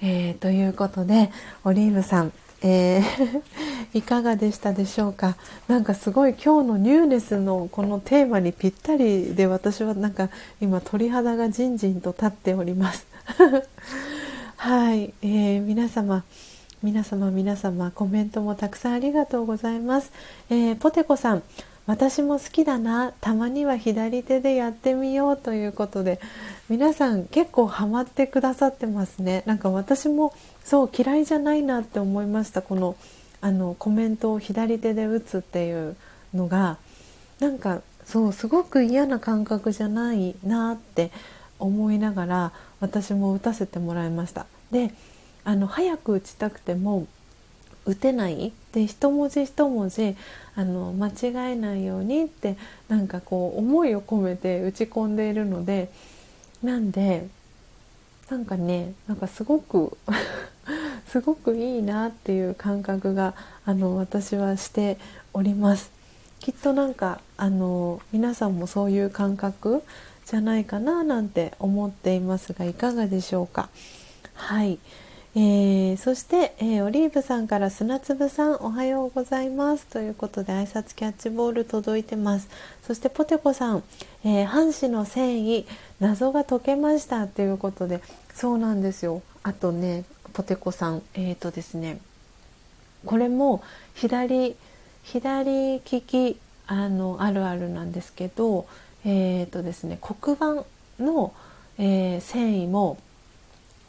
[0.00, 1.32] う、えー、ということで
[1.64, 2.32] オリーブさん、
[2.62, 3.42] えー
[3.98, 5.36] いかがでしたでしょうか？
[5.66, 10.28] なんかすごい今日のニューネスのこのテーマにぴったりで私はなんか
[10.60, 13.06] 今鳥肌がじんじんと立っております。
[14.56, 16.22] はい、えー、皆様
[16.82, 20.12] 皆様皆様コメントもたくさんありがとうございます、
[20.48, 21.42] えー、ポテコさん
[21.90, 23.12] 私も好きだな。
[23.20, 26.20] たまには左手でやってみようということで。
[26.68, 29.42] 皆さん結構ハマってくださってますね。
[29.44, 30.32] なんか私も
[30.62, 32.62] そう嫌いじゃないなって思いました。
[32.62, 32.94] この
[33.40, 35.96] あのコメントを左手で打つっていう
[36.32, 36.78] のが。
[37.40, 41.10] なんかそうすごく嫌な感覚じゃないなって
[41.58, 44.46] 思いながら私も打たせてもらいました。
[44.70, 44.94] で
[45.44, 47.06] あの早く打ちたくても
[47.86, 48.52] 打てない。
[48.72, 50.16] で一文字一文字
[50.54, 52.56] あの間違えないようにって
[52.88, 55.90] なんかこう思いを込めて打ち込んでいるので
[56.62, 57.26] なんで
[58.28, 59.96] なんかねなんかすごく
[61.08, 63.34] すごくいいなっていう感覚が
[63.64, 64.98] あの私はして
[65.32, 65.90] おります。
[66.38, 69.82] きっとなんかあの皆さんもそういう感覚
[70.26, 73.68] じゃないかななんて思っていますがいかがでしょうか？
[74.34, 74.78] はい、
[75.36, 79.86] えー、そして、えー、オリーブさんから砂粒さんおはようございます。
[79.86, 82.48] ということで挨拶キャッチボール届いてます。
[82.82, 83.84] そしてポテコさん、
[84.24, 85.66] えー、半紙の繊維
[86.00, 87.28] 謎が解けました。
[87.28, 88.00] ということで
[88.34, 89.22] そうなんですよ。
[89.44, 92.00] あとねポテコさんえっ、ー、とですね
[93.06, 93.62] これも
[93.94, 94.56] 左
[95.04, 98.66] 左利きあのあるあるなんですけど
[99.04, 100.64] えーとですね、黒板
[100.98, 101.32] の、
[101.78, 102.98] えー、繊維も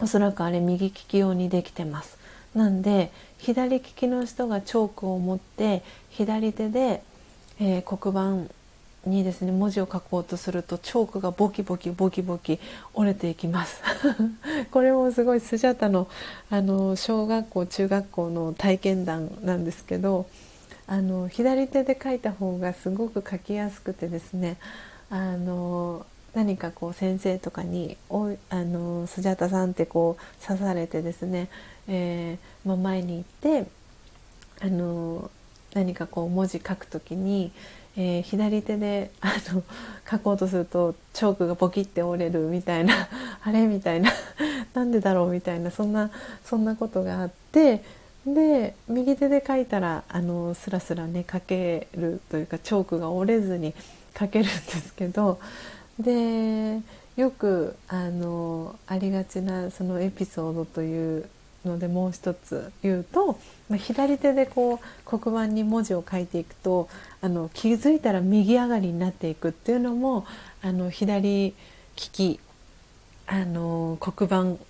[0.01, 2.17] おそらくあれ右利き用にできてます。
[2.55, 7.01] なんで左利きの人がチョークを持って左手で、
[7.59, 8.51] えー、黒板
[9.05, 12.59] にですね文字を書こうとするとチョークがボキボキボキボキ
[12.93, 13.81] 折れていきます
[14.69, 16.07] これもすごいスジャタの
[16.49, 20.27] あの小学校中学校の体験談なんですけど
[20.85, 24.57] あの左手で書いた方がすごく書きやすくてですね
[25.09, 26.05] あの
[26.41, 31.49] 何かこう先生とかに「おあのスジャタさん」ってこう刺されてですね、
[31.87, 33.23] えーまあ、前に行っ
[33.63, 33.69] て
[34.59, 35.29] あの
[35.75, 37.51] 何かこう文字書くときに、
[37.95, 39.61] えー、左手であの
[40.09, 43.07] 書こうとするとチョークがボキって折れるみたいな
[43.43, 44.09] あれみたいな
[44.73, 46.09] なんでだろうみたいなそんな
[46.43, 47.83] そんなことがあって
[48.25, 53.75] で右手で書いたらあのスラスラね書けるというかチョークが折れずに
[54.19, 55.39] 書けるんですけど
[56.01, 56.81] で
[57.15, 61.29] よくあのありがちなそのエピソードという
[61.65, 66.89] のでもう一つ言うと、まあ、左手でこう黒板に文字を書いていくと
[67.21, 70.25] あの気づいたら右上がりになっていくっていうのも
[70.61, 71.53] あの左利
[71.95, 72.39] き
[73.27, 74.61] あの黒板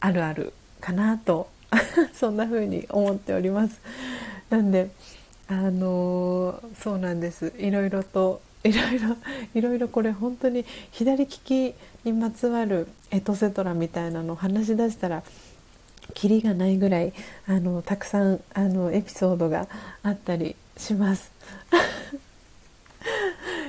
[0.00, 1.48] あるあるかなと
[2.14, 3.80] そんな風に思っております。
[4.48, 4.90] なんで
[5.48, 9.16] あのそうなんですいろいろといろいろ
[9.54, 11.74] いろいろこれ本当に左利き
[12.04, 15.22] にまつわるエトセトラみたいなのを話し出したら
[16.14, 17.12] キリがないぐらい
[17.46, 19.68] あのたくさんあのエピソードが
[20.02, 21.30] あったりします。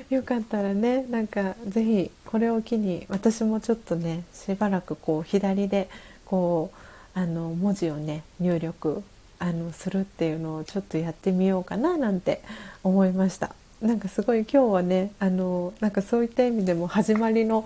[0.09, 5.87] よかったらねなんか是非これを機に私もちょっとねしばらくこう左で
[6.25, 6.71] こ
[7.15, 9.03] うあの文字をね入力
[9.37, 12.41] あのするっていうのをちょっとやってみようかななんて
[12.83, 13.53] 思いました。
[13.81, 17.65] なんかすごい今日はねあのなんかそういった意味でも始まりの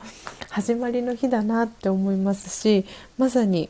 [0.50, 2.86] 始まりの日だなって思いますし
[3.18, 3.68] まさに、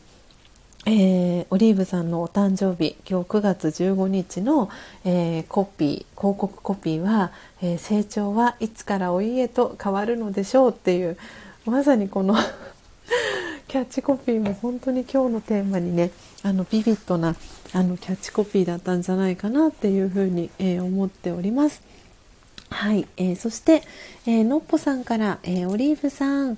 [0.85, 4.69] えー、オリーブさんのお誕生日今日9月15日の、
[5.05, 11.17] えー、コピー広告コピーは、えー、成長はいつからお家と変わるのでしょうっていう
[11.65, 12.35] まさにこの
[13.69, 16.11] キャッチコピーも本当に今日のテーマにね
[16.43, 17.37] あのビビッドな
[17.71, 21.92] あのキャッチコピーだったんじゃないかなっていうふうに、え思っております。
[22.73, 23.83] はい、えー、そして、
[24.25, 26.57] えー、のっぽさんから、えー、オリーブさん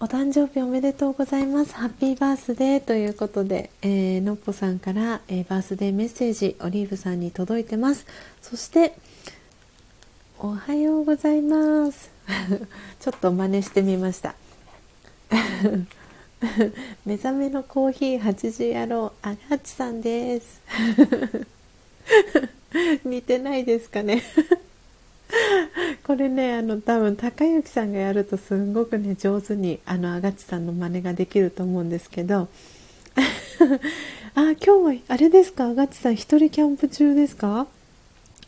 [0.00, 1.74] お誕生日おめでとうございます。
[1.74, 8.04] ハッピーバースデーということで、えー、のっぽさんから、え、バースデーメッセージオリーブさんに届いてます。
[8.40, 8.94] そして
[10.40, 12.10] おはようございます。
[12.98, 14.34] ちょっと真似してみました。
[17.06, 20.62] 目覚めのコーヒー8時野郎あがちさんです。
[23.04, 24.24] 似てないですかね。
[26.04, 32.48] これねあの多分高之さんがやるとすごくね上手にあのあがちさんの真似ができると思うんですけど
[34.34, 35.66] あ今日はあれですか？
[35.66, 37.66] あがちさん一人キャンプ中ですか？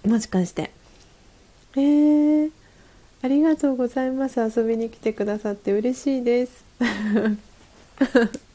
[0.06, 0.70] もしかして。
[1.76, 2.50] えー、
[3.22, 4.38] ありがとうございます。
[4.40, 6.64] 遊びに来てくださって嬉しいです。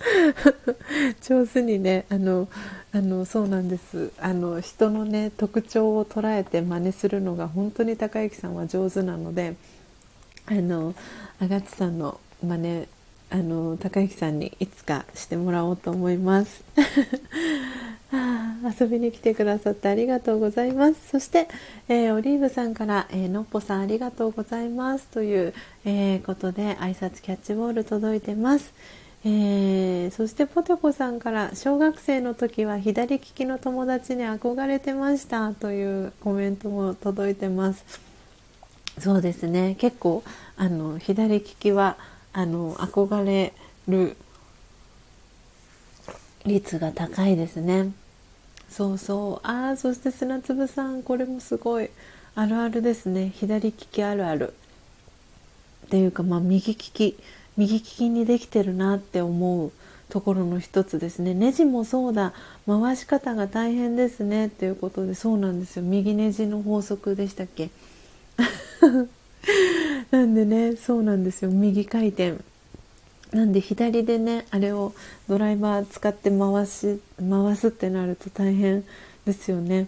[1.22, 2.48] 上手にねあの
[2.92, 9.54] あのそうなんですあの人のね特徴を捉えて真似するのが本当に高之さんは上手なので
[10.46, 10.94] あの
[11.40, 12.86] あがちさんの真似
[13.32, 16.64] あの高之さんにいつかしてもらおうと思います。
[18.12, 20.94] あ遊びに来てくださってありがとうございます。
[21.12, 21.46] そして、
[21.88, 25.54] えー、オリーブさんから、えー、のっぽさんありがとうございますという、
[25.84, 28.72] えー、ことで挨拶キャッチボール届いてます。
[29.22, 37.84] えー、そしてポテコさんから小学生の時は左利きの友達に憧れてましたというコメントも届いてます。
[38.98, 39.76] そうですね。
[39.78, 40.24] 結構
[40.56, 41.98] あの左利きは
[42.32, 43.52] あの憧れ
[43.88, 44.16] る
[46.46, 47.92] 率が高いですね。
[48.70, 49.46] そうそう。
[49.46, 51.90] ああそして砂粒さんこれもすごい
[52.34, 53.32] あるあるですね。
[53.34, 54.54] 左利きあるある。
[55.86, 57.18] っていうかまあ右利き
[57.60, 59.70] 右利きにできてるなって思う
[60.08, 61.34] ところの一つですね。
[61.34, 62.32] ネジもそうだ。
[62.66, 64.46] 回し方が大変ですね。
[64.46, 65.82] っていうことでそうなんですよ。
[65.82, 67.68] 右ネジの法則でしたっけ？
[70.10, 71.50] なんでねそうなんですよ。
[71.50, 72.36] 右回転。
[73.32, 74.94] なんで左でねあれを
[75.28, 78.84] ドライバー使って回し回すってなると大変
[79.26, 79.86] ですよね。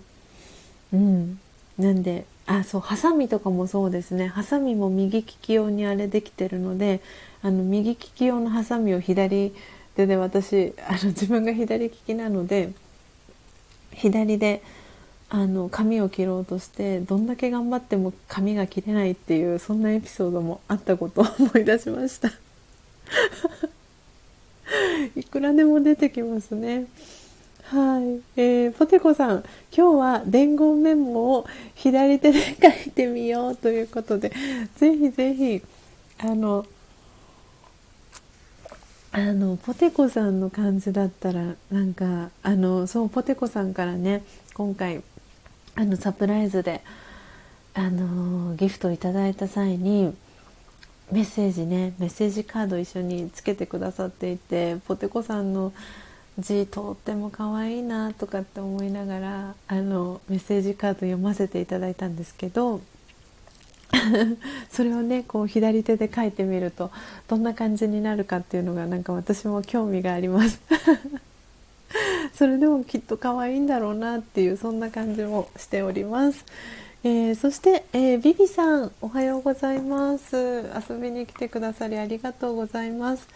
[0.93, 1.41] うん。
[1.79, 4.29] なんであそうハサミとかもそうですね。
[4.29, 7.01] ハサミも右利き用にあれできてるので
[7.43, 9.53] あの右利き用のハサミを左
[9.97, 12.73] 手で私あの自分が左利きなので
[13.93, 14.63] 左で
[15.29, 22.31] あの髪を切ろうとしてどんだけ頑張っても髪が切れないっていうそんなエピソードもあったことを思い出しました
[25.17, 26.87] いくらでも出てきますね。
[27.65, 29.45] はい、えー、ポテコさん、
[29.75, 34.31] 今日は伝言メモを左手で書いてみようということで、
[34.77, 35.63] ぜひぜひ
[36.19, 36.67] あの
[39.15, 44.25] あのポテコさんの感じだったらなんかあのそうポテコさんからね
[44.55, 45.03] 今回
[45.75, 46.83] あのサプライズで
[47.75, 50.17] あのギフトいただいた際に
[51.11, 55.75] メッセージねメッセージカード一緒につけてくださっていてポテコさんの
[56.39, 62.81] 字とっても可愛いなとかって思いながらあのメッセージカード読ませていただいたんですけど
[64.71, 66.91] それをねこう左手で書いてみると
[67.29, 70.61] どんな感じになるかっていうのがなんか私も興味があります。
[72.33, 76.45] それでもきっと可愛いんだろうなっていうそんな感じもしております。
[77.05, 80.37] えー、そして、えー、ビビさんおはようございます。
[80.37, 83.27] 遊びに来てくださりありがとうございます、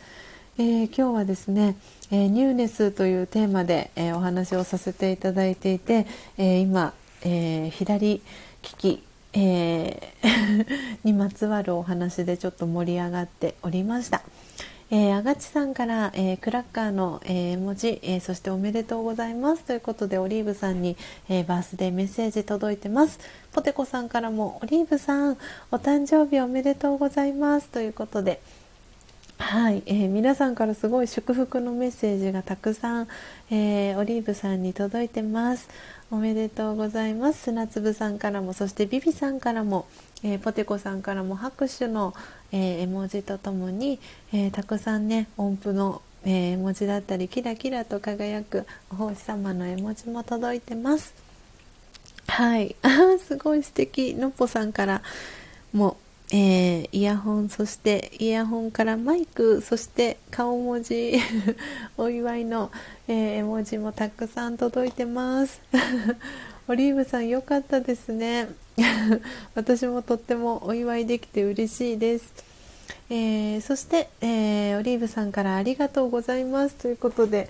[0.57, 1.77] えー、今日はですね、
[2.11, 6.07] えニューネスというテーマで、えお話をさせていただいていて、
[6.39, 8.23] え今、え左利
[8.79, 9.03] き、
[9.37, 10.37] えー
[11.05, 14.23] にまつわるお話でちょっと盛り上がっておりました。
[14.89, 19.65] えー、あがちさんから、えー、クラッカーの、えー、文字、えそしておめでとうございます。
[19.65, 20.97] ということでオリーブさんに、
[21.29, 23.19] えバースデーメッセージ届いてます。
[23.53, 25.39] ポテコさんからもオリーブさん
[25.73, 27.69] お誕生日おめでとうございます。
[27.69, 28.41] ということで
[29.39, 33.09] はい、えー、皆さんからすごい祝福のメッセージがたくさん、
[33.51, 35.69] えー、オリーブさんに届いてます。
[36.09, 37.43] おめでとうございます。
[37.43, 39.87] 砂粒さんからもそしてビビさんからも、
[40.23, 42.15] えー、ポテコさんからも拍手の、
[42.53, 43.99] えー、絵文字とともに、
[44.33, 51.13] えー、たくさんね音符の、え絵文字だったりキラキラと輝くお星様の絵文字も届いてます。
[52.29, 52.77] はい。
[52.83, 54.15] あ すごい素敵。
[54.15, 55.03] のっぽさんから
[55.73, 55.97] も
[56.33, 61.15] えー、イヤホンそしてイヤホンからマイクそして顔文字
[61.97, 62.73] お祝いの、
[63.07, 65.61] えー、絵文字もたくさん届いてます。
[66.69, 68.49] オリーブさん良かったですね。
[69.55, 72.31] 私もとってもお祝いできて嬉しいです、
[73.09, 76.75] えー、そして、えー、オリーブさんからありがとうございます。
[76.75, 77.49] ということで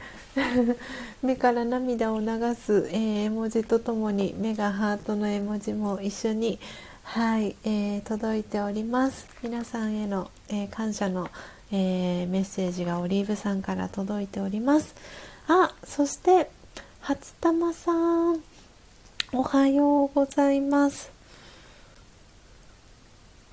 [1.22, 6.58] 目から涙を流す、えー、絵文字とともに目がハートの絵文字も一緒に
[7.08, 9.26] はい、えー、届いております。
[9.40, 11.30] 皆さんへの、えー、感謝の、
[11.70, 14.94] えー、メッセージがオリーブさんから届いております。
[15.48, 16.50] あそして
[17.00, 17.92] 初玉さ
[18.32, 18.42] ん
[19.32, 21.10] おはようございます。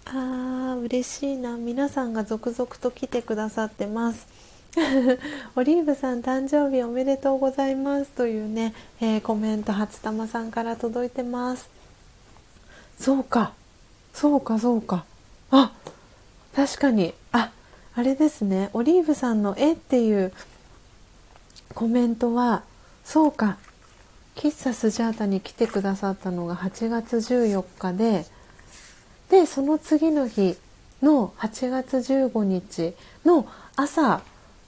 [0.06, 1.56] あー嬉しいな。
[1.56, 4.28] 皆さんが続々と来てくださってます。
[5.56, 11.73] オリーブさん誕生日おめでとうございますというね、えー、コメント初玉さんから届いてます。
[13.00, 13.54] そうか。
[14.14, 15.06] そうかそうか。
[15.52, 15.72] あ
[16.56, 17.14] 確かに。
[17.32, 17.52] あ
[17.96, 18.70] あれですね。
[18.74, 20.34] オリーブさんの「絵」っていう
[21.74, 22.64] コメントは
[23.04, 23.58] そうか。
[24.36, 28.26] 喫茶スジャータに来てくださったのが8月14日で
[29.30, 30.58] でその次の日
[31.04, 32.96] の8月15日
[33.26, 34.22] の朝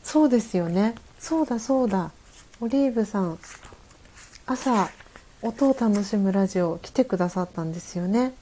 [0.04, 0.94] そうですよね。
[1.20, 2.12] そうだそうだ。
[2.62, 3.40] オリーブさん
[4.46, 4.90] 朝
[5.46, 8.34] 音を楽しむラジオ来てくださったんですよね。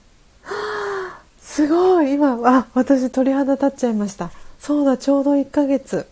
[1.37, 2.13] すごい。
[2.13, 4.31] 今あ私鳥肌立っちゃいました。
[4.57, 6.07] そうだちょうど1ヶ月。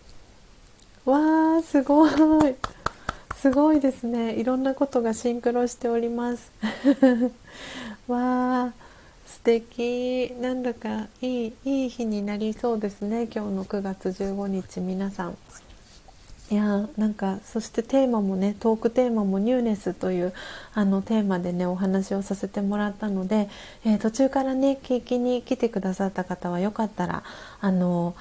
[1.06, 2.12] わーすごい。
[3.38, 4.34] すごいですね。
[4.34, 6.52] いろんなことがシンクロしております。
[8.10, 8.72] わー
[9.26, 10.36] 素敵。
[10.42, 13.30] なんだかいいいい日になりそうですね。
[13.34, 15.38] 今日の9月15日皆さん。
[16.52, 20.34] いやなんかそしてテーマもねトークテーマもニューネスという
[20.74, 23.48] あのテーマでねお話をさせてもらったので、
[23.86, 27.24] えー、途中からね聞きに来てくださった方はよかったら
[27.62, 28.16] あの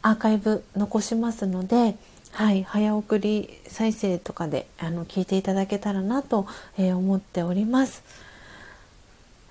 [0.00, 1.96] アーカイブ残しますので、
[2.32, 6.46] はい、早送り再生とかであの聞いていただけたらなと、
[6.78, 8.02] えー、思っております。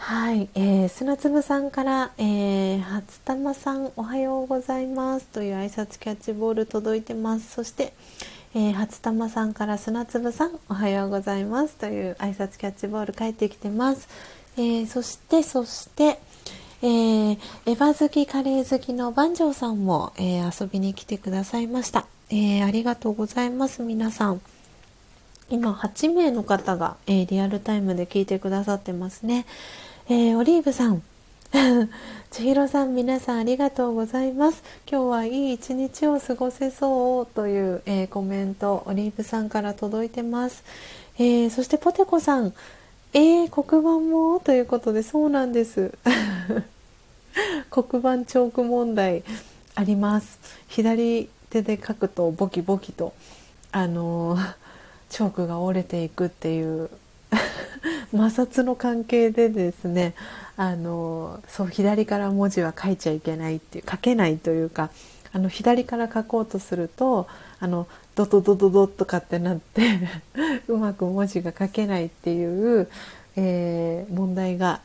[0.05, 5.27] はい、えー、砂粒さんから、えー、初玉さんおはようございます。
[5.27, 7.49] という挨拶キャッチボール届いてます。
[7.49, 7.93] そして、
[8.53, 11.75] えー、初玉さんから砂粒さんおはようございます。
[11.75, 14.09] という挨拶キャッチボール帰ってきてます、
[14.57, 16.19] えー、そしてそして、
[16.81, 24.41] えー、エヴァ好きカレー好きの番長さんも、え遊びに来てくださいました、えありがとうございます皆さん。
[25.49, 29.45] 今8名の方が、えリアルタイムで聞いてくださってますね、
[30.13, 31.01] えオリーブさん。
[32.29, 34.61] 千尋さん皆さんありがとうございます。
[34.87, 40.63] 今日はいい一日を過ごせそうという、えー、コメントオリーブさんから届いてます、
[41.17, 42.53] えー、そしてポテコさん。
[43.13, 45.97] えー、黒板もということでそうなんです。
[47.71, 49.23] 黒板チョーク問題
[49.73, 50.39] あります。
[50.67, 53.13] 左手で書くとボキボキと
[53.71, 54.37] あの
[55.09, 56.91] チョークが折れていくっていう
[58.11, 60.13] 摩擦の関係でですね
[60.55, 64.89] あのそう左から文字は書いちゃいけないっていう書けないというか
[65.31, 67.27] あの左から書こうとすると
[67.59, 69.99] あのドドドドドとかってなって
[70.67, 72.87] うまく文字が書けないっていう、
[73.35, 74.81] えー、問題が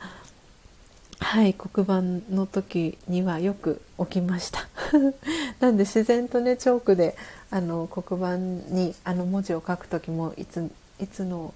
[1.21, 4.67] はい黒板の時にはよく起きました。
[5.61, 7.17] なんで自然とねチョークで
[7.51, 8.37] あの黒板
[8.73, 10.71] にあの文字を書く時もいつ
[11.01, 11.53] いつの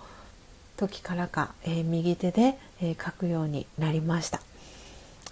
[0.82, 4.40] 時からか、えー、右手で、えー、書くようになりました、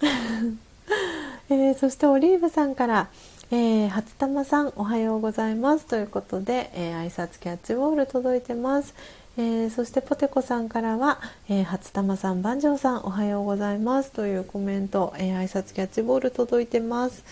[1.49, 3.09] えー、そしてオリーブさんから
[3.51, 8.95] 「えー、初玉さんおはようございます」ということで、えー、挨拶キャッチボール届いてます、
[9.37, 11.19] えー、そしてポテコさんからは
[11.49, 17.25] 「えー、初玉さん番長さんおはようございます」というコメント、えー、挨拶キャッチボール届いてます、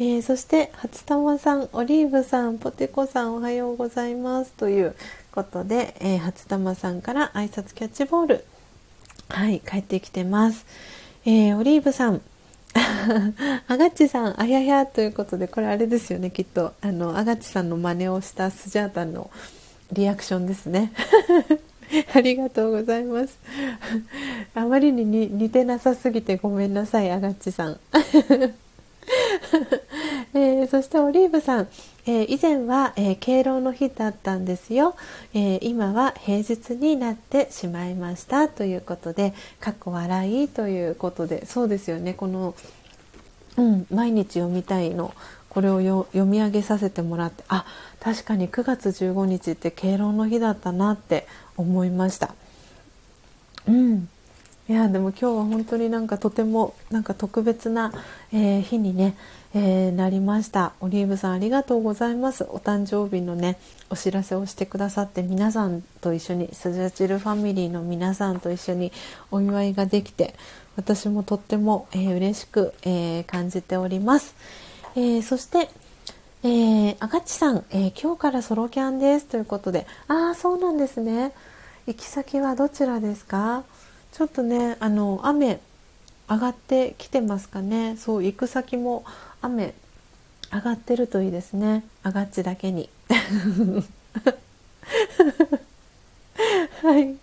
[0.00, 4.52] えー、そして初玉さんオリーブさんポテコさんおはようございます。
[4.52, 4.96] という
[5.32, 8.44] ことで、えー、初玉さんから挨拶キャッチボール。
[9.28, 10.66] はい帰ってきてます、
[11.24, 12.20] えー、オリーブさん。
[13.66, 16.72] アガッチさんあややということでこれあれですよねきっと。
[16.80, 19.30] あのアガッチさんの真似をしたスジャータンの
[19.92, 20.92] リアクションですね。
[22.14, 23.38] ありがとうございます。
[24.54, 27.80] あまりに似てなさすぎてごめんなさいアガッチさん。
[30.32, 31.68] えー、そしてオリーブさん、
[32.06, 34.96] えー、以前は、えー、敬老の日だったんですよ、
[35.34, 42.14] え今は平日になってしまいましたということでかっこ笑いということでそうですよね。
[42.14, 42.54] この、
[43.56, 45.14] うん、毎日読みたいの
[45.48, 47.66] これを読み上げさせてもらってあ
[47.98, 52.34] 確かに9月15日って敬老の日だったなって思いました。
[53.66, 54.08] うん。
[54.68, 57.92] いやでも今日は本当になんかとてもなんか特別な、
[58.32, 59.16] えー、日にね、
[59.52, 60.72] えー、なりました。
[60.80, 62.44] オリーブさんありがとうございます。
[62.44, 63.58] お誕生日のね
[63.90, 68.92] お知らせをしてくださって皆さんと一緒にスジャチルファミリーの皆さんと一緒に
[69.30, 70.34] お祝いができて
[70.76, 74.36] 私もとっても、えー、嬉しく、えー、感じております、
[74.94, 75.68] えー、そして
[76.42, 79.26] えー、あがちさん、え今日からソロキャンです。
[79.26, 81.32] ということでああそうなんですね。
[81.86, 83.64] 行き先はどちらですか？
[84.12, 85.60] ちょっとねあの雨
[86.30, 87.96] 上がってきてますかね。
[87.98, 89.04] そう行く先も
[89.42, 89.74] 雨
[90.52, 91.84] 上がってるといいですね。
[92.04, 92.88] 上がっちだけに。
[96.82, 97.14] はい、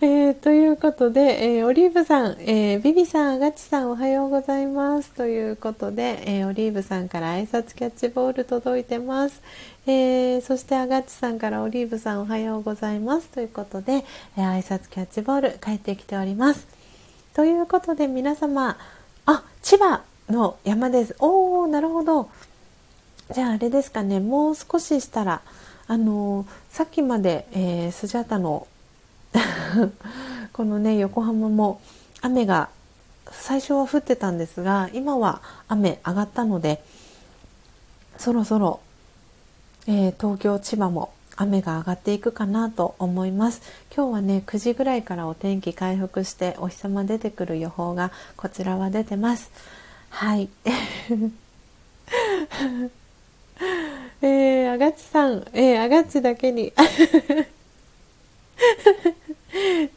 [0.00, 5.10] えー、ということで、えー、オリーブさん、えー、ビビさん、アガチさんおはようございます。
[5.10, 9.42] ということで、えー、オリーブさんから挨拶キャッチボール届いてます、
[9.86, 13.28] えー、そしてアガチさんからオリーブさんおはようございます。
[13.28, 14.04] ということで、
[14.38, 16.66] えー、挨拶キャッチボール帰ってきております。
[17.34, 18.78] ということで皆様
[19.26, 21.16] あ千葉の山です。
[21.18, 22.30] おーなるほど。
[23.32, 24.20] じゃああれですかね。
[24.20, 25.42] もう少ししたら
[25.86, 28.66] あのさっきまで、えー、スジャタの
[30.52, 31.80] このね横浜も
[32.20, 32.68] 雨が
[33.30, 36.84] 最初は降ってたんですが今は雨上がったので
[38.16, 38.80] そろそろ、
[39.86, 43.60] えー、東京千葉も雨が上がっていくかなと思います。
[43.94, 49.50] 今日はね9時ぐらいからお天気回復してお日様出てくる予報がこちらは出てます。
[50.14, 50.48] はい。
[54.22, 56.72] えー、あがちさん、えー、あがちだけに。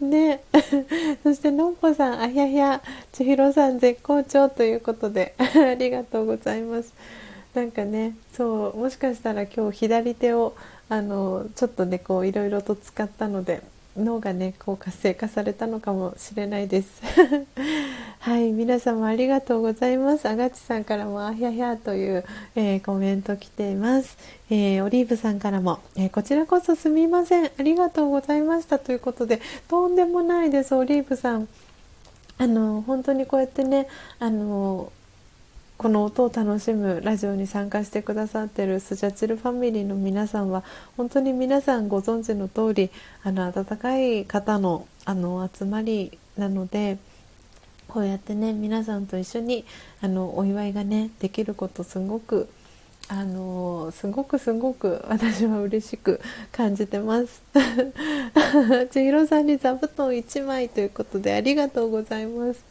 [0.02, 0.41] ね、
[1.22, 2.81] そしてのんぽさん、あやや、
[3.11, 5.35] ちひろさん絶好調ということで。
[5.38, 6.95] ありがとうございます。
[7.53, 10.56] なんかね、そうもしかしたら今日左手を
[10.89, 13.61] あのちょっとねこういろいろと使ったので。
[13.97, 17.01] 脳がねこう活性化されたのかもしれないです。
[18.19, 20.27] はい皆様ありがとうございます。
[20.27, 22.25] あがちさんからもあひゃひゃという、
[22.55, 24.17] えー、コメント来ています、
[24.49, 27.45] えー、オリーブさんからも、えー、こちらこそすみません。
[27.45, 31.47] ありがとうございましたということでとんでもないですオリーブさん。
[32.39, 33.87] あの本当にこうやってね
[34.19, 34.91] あの
[35.77, 40.63] この音を楽しむラジオに参加してくださってるスジャチルファミリーの皆さんは
[40.97, 42.89] 本当に皆さんご存知の通り
[43.23, 46.97] あの温かい方のあの集まりなので
[47.87, 49.65] こうやってね皆さんと一緒に
[50.01, 52.49] あのお祝いがねできることすごく
[53.07, 56.19] あのすごくすごく私は嬉しく
[56.51, 57.41] 感じてます。
[58.91, 62.61] 千尋さんに座布団1枚ということでありがとうございます。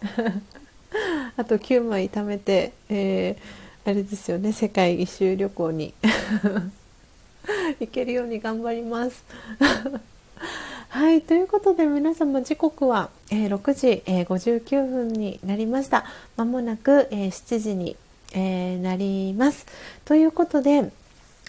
[1.37, 5.95] あと9枚貯めて、えー、あれですよね世界一周旅行に。
[7.79, 9.25] 行けるように頑張ります。
[10.89, 16.05] はいということで皆様時刻は、えー、6時、えー、59分になりました。
[16.37, 17.97] まもなく、えー、7時に、
[18.33, 19.67] えー、なります。
[20.05, 20.91] ということで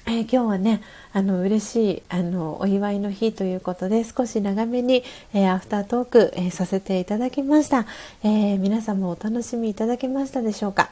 [0.10, 0.82] え、今日はね
[1.18, 5.04] あの嬉しいあのお祝いの日ということで少し長めに、
[5.34, 7.88] えー、アフタートーク、えー、させていただきました、
[8.24, 10.92] え皆様お楽しみいただけましたでしょうか？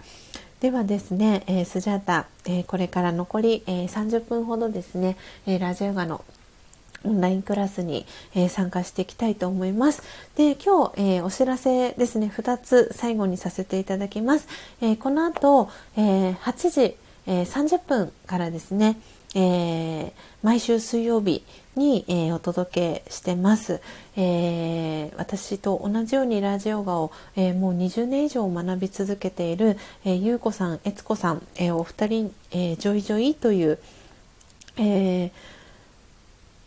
[0.62, 5.16] ではですね、えスジャータ、えこれから残り、え30分ほどですね、
[5.46, 6.26] えラジオガの
[7.04, 10.02] オンラインクラスに、えー、参加していきたいと思います。
[10.36, 14.48] で、今日、えー、お知らせですね、2つ最後にさせていただきます。
[14.82, 16.98] えー、この後、え8時、
[17.28, 18.98] え、30分からですね、
[19.36, 21.44] えー、毎週水曜日
[21.76, 23.82] に、えー、お届けしてます、
[24.16, 33.80] えー、私と同じようにラジオガを、えもう20年以上学び続けている、えゆうこさん、えつこさん、えお二人、えジョイジョイという、
[34.78, 35.32] え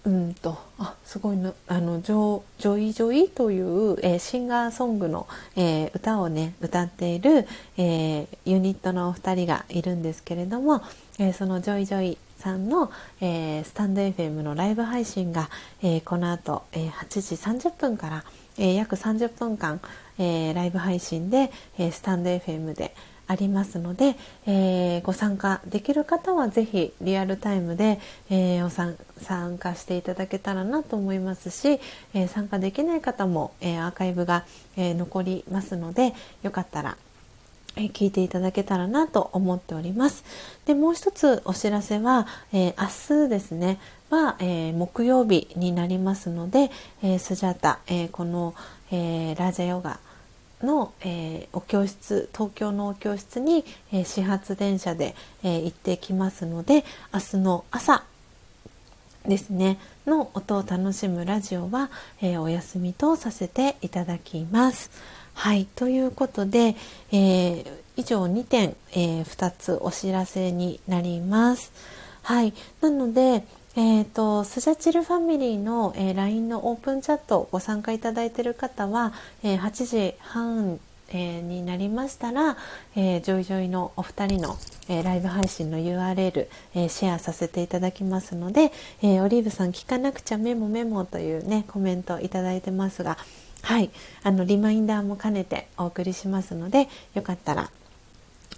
[0.05, 7.47] うんとあすごいのあのジョ「ジョイジョイ」という、えー、シンガーソングの、えー、歌をね歌っている、
[7.77, 10.83] えー、ユニットのお二人がいるんですけれども、
[11.19, 12.91] えその「ジョイジョイ」さんの、
[13.21, 15.51] えスタンド FM のライブ配信が、
[15.83, 18.25] えこの後、え8時30分から、
[18.57, 19.81] え約30分間、
[20.19, 22.95] えライブ配信で、えスタンド FM で
[23.29, 24.17] ありますので、
[24.47, 28.01] えー、ご参加できる方はぜひリアルタイムで、
[28.31, 31.79] えー、参加していただけたらなと思いますし、
[32.15, 34.45] えー、参加できない方も、えアーカイブが、
[34.77, 36.97] え残りますのでよかったら
[37.79, 40.25] え聞いていただけたらなと思っております。
[40.67, 43.79] でもう一つお知らせは、えー、明日ですね
[44.11, 46.71] は、えー、木曜日になりますので、
[47.03, 48.55] えー、スジャータ、えこの、
[48.91, 50.01] えラージャヨガ
[50.63, 58.05] の、えー、お教室東京のお教室に、えー、始発電車で、えー、行ってきますので明日の朝
[59.27, 61.91] ですねの音を楽しむラジオは、
[62.23, 64.91] えお休みとさせていただきます。
[65.39, 66.75] はいということで、
[67.13, 67.65] え
[67.97, 71.71] 以上2点、え2つお知らせになります。
[72.23, 73.45] はいなので
[73.77, 79.13] えーと、スジャチルファミリーの、えー、LINE のオープンチャットご参加いただいている方は、
[79.45, 82.57] えー、8時半、えー、になりましたら、
[82.97, 84.59] えー、ジョイジョイのお二人の、
[84.89, 93.17] えー、ライブ配信の URL、えー、シェアさせていただきますので、えー、オリーブさん聞かなくちゃメモメモというねコメントをいただいてますが
[93.69, 93.91] はい。
[94.23, 97.71] あのリマインダーも兼ねてお送りしますのでよかったら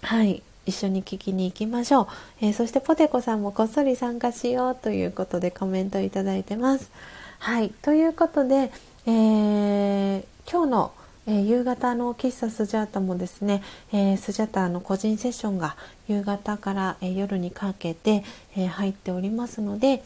[0.03, 0.41] はい。
[0.65, 2.07] 一緒に聞きに行きましょう、
[2.39, 6.91] えー、そしてポテコさんもこっそり参加しようということでコメントいただいてます。
[7.39, 7.71] はい。
[7.81, 8.71] ということで、
[9.05, 10.91] えー、今日の
[11.27, 13.61] えー、夕方の喫茶スジャータもですね、
[13.93, 15.75] えー、スジャータの個人セッションが
[16.07, 18.23] 夕方から、えー、夜にかけて、
[18.57, 20.03] え入っておりますので、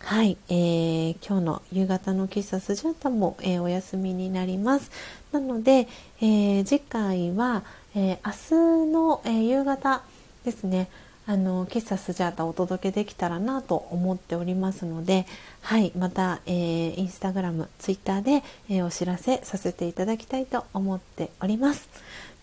[0.00, 4.90] はい、えー、今日の夕方の喫茶スジャータも、えお休みになります。
[5.32, 5.86] なので、
[6.22, 7.62] え次回は、
[7.94, 10.02] えー、明日の、えー、夕方
[10.44, 10.88] ですね
[11.26, 15.26] あの喫茶スジャータお届けできたらなと思っておりますので、
[15.60, 21.90] はい、また、えー、インスタグラム、ツイッターで、えー、お知らせさせていただきたいと思っております。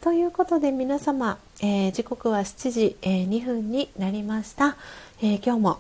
[0.02, 4.78] ということで皆様、えー、時刻は7時、えー、2分になりました。
[5.20, 5.80] えー、今日も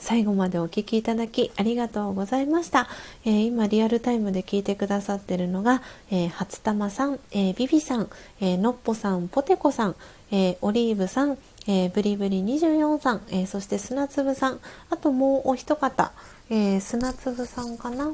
[0.00, 2.88] 最後までお聴きいただきありがとうございました。
[3.24, 8.08] えー、今リアルタイムで聞いてくださってるのが、えー、初玉さん、えー、ビビさん、
[8.40, 9.96] えー、のっぽさん、ポテコさん、
[10.30, 14.60] えー、オリーブさん、えー、ブリブリ24さん、えー、そして砂粒さん、
[14.90, 16.12] あともうお一方、
[16.50, 18.12] えー、砂粒さんかな、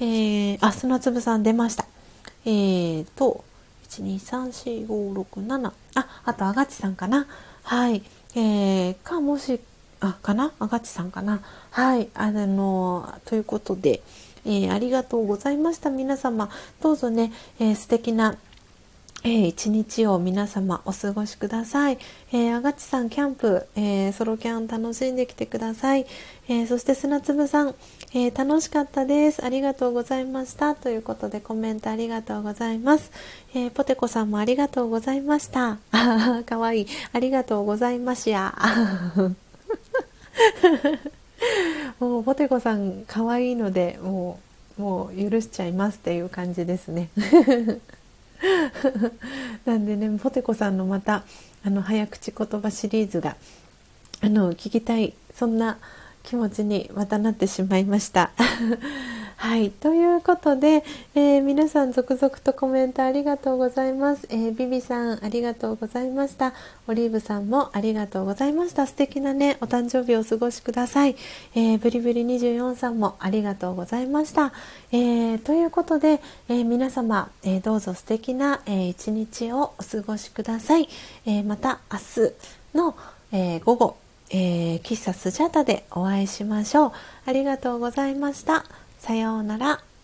[0.00, 1.86] えー、あ、砂粒さん出ました。
[2.44, 3.44] えーと、
[3.88, 7.26] 1234567あ、あとあがちさんかな。
[7.62, 8.02] はい。
[8.34, 9.60] えー、かもし
[10.06, 10.52] あかな？
[10.58, 11.40] あがちさんかな？
[11.70, 14.02] はいあのということで、
[14.44, 16.50] えー、ありがとうございました皆様
[16.80, 18.36] どうぞね、えー、素敵な
[19.24, 21.98] えー、一日を皆様お過ごしください。
[22.32, 26.06] えー、あがちさんキャンプ、えー、ソロキャン楽しんできてください。
[26.48, 27.74] えー、そして砂粒さん、
[28.12, 29.44] えー、楽しかったです。
[29.44, 30.76] ありがとうございました。
[30.76, 33.10] ということでコメントありがとうございます。
[33.52, 35.78] えー、ポテコさんもありがとうございました。
[35.90, 36.86] あかわいい。
[37.12, 38.54] ありがとうございましや。
[42.00, 44.40] もうポテコさん可愛いいので、も
[44.78, 47.08] う、もう許しちゃいますっていう感じですね。
[49.64, 51.24] なんでねポテコさんのまた
[51.64, 53.36] あの早口言葉シリーズが
[54.20, 55.78] あの聞きたいそんな
[56.22, 58.30] 気持ちにまたなってしまいました。
[59.38, 59.70] はい。
[59.70, 60.82] ということで、
[61.14, 64.26] えー、皆さん続々とコメントありがとうございます。
[64.30, 66.54] えー、ビビさんありがとうございました。
[66.88, 68.86] オリーブさんもありがとうございました。
[68.86, 71.16] 素敵なね、お誕生日をお過ごしください。
[71.54, 74.54] えー、ブリブリ24さんもありがとうございました。
[74.90, 80.88] えー、ということで、え皆様、えどうぞ素敵な、え一日をお過ごしください。
[81.26, 82.32] えまた明日
[82.74, 82.96] の、
[83.32, 83.96] え午後、
[84.30, 86.92] え喫茶スジャタでお会いしましょう。
[87.26, 88.64] ありがとうございました。
[89.06, 89.95] さようなら。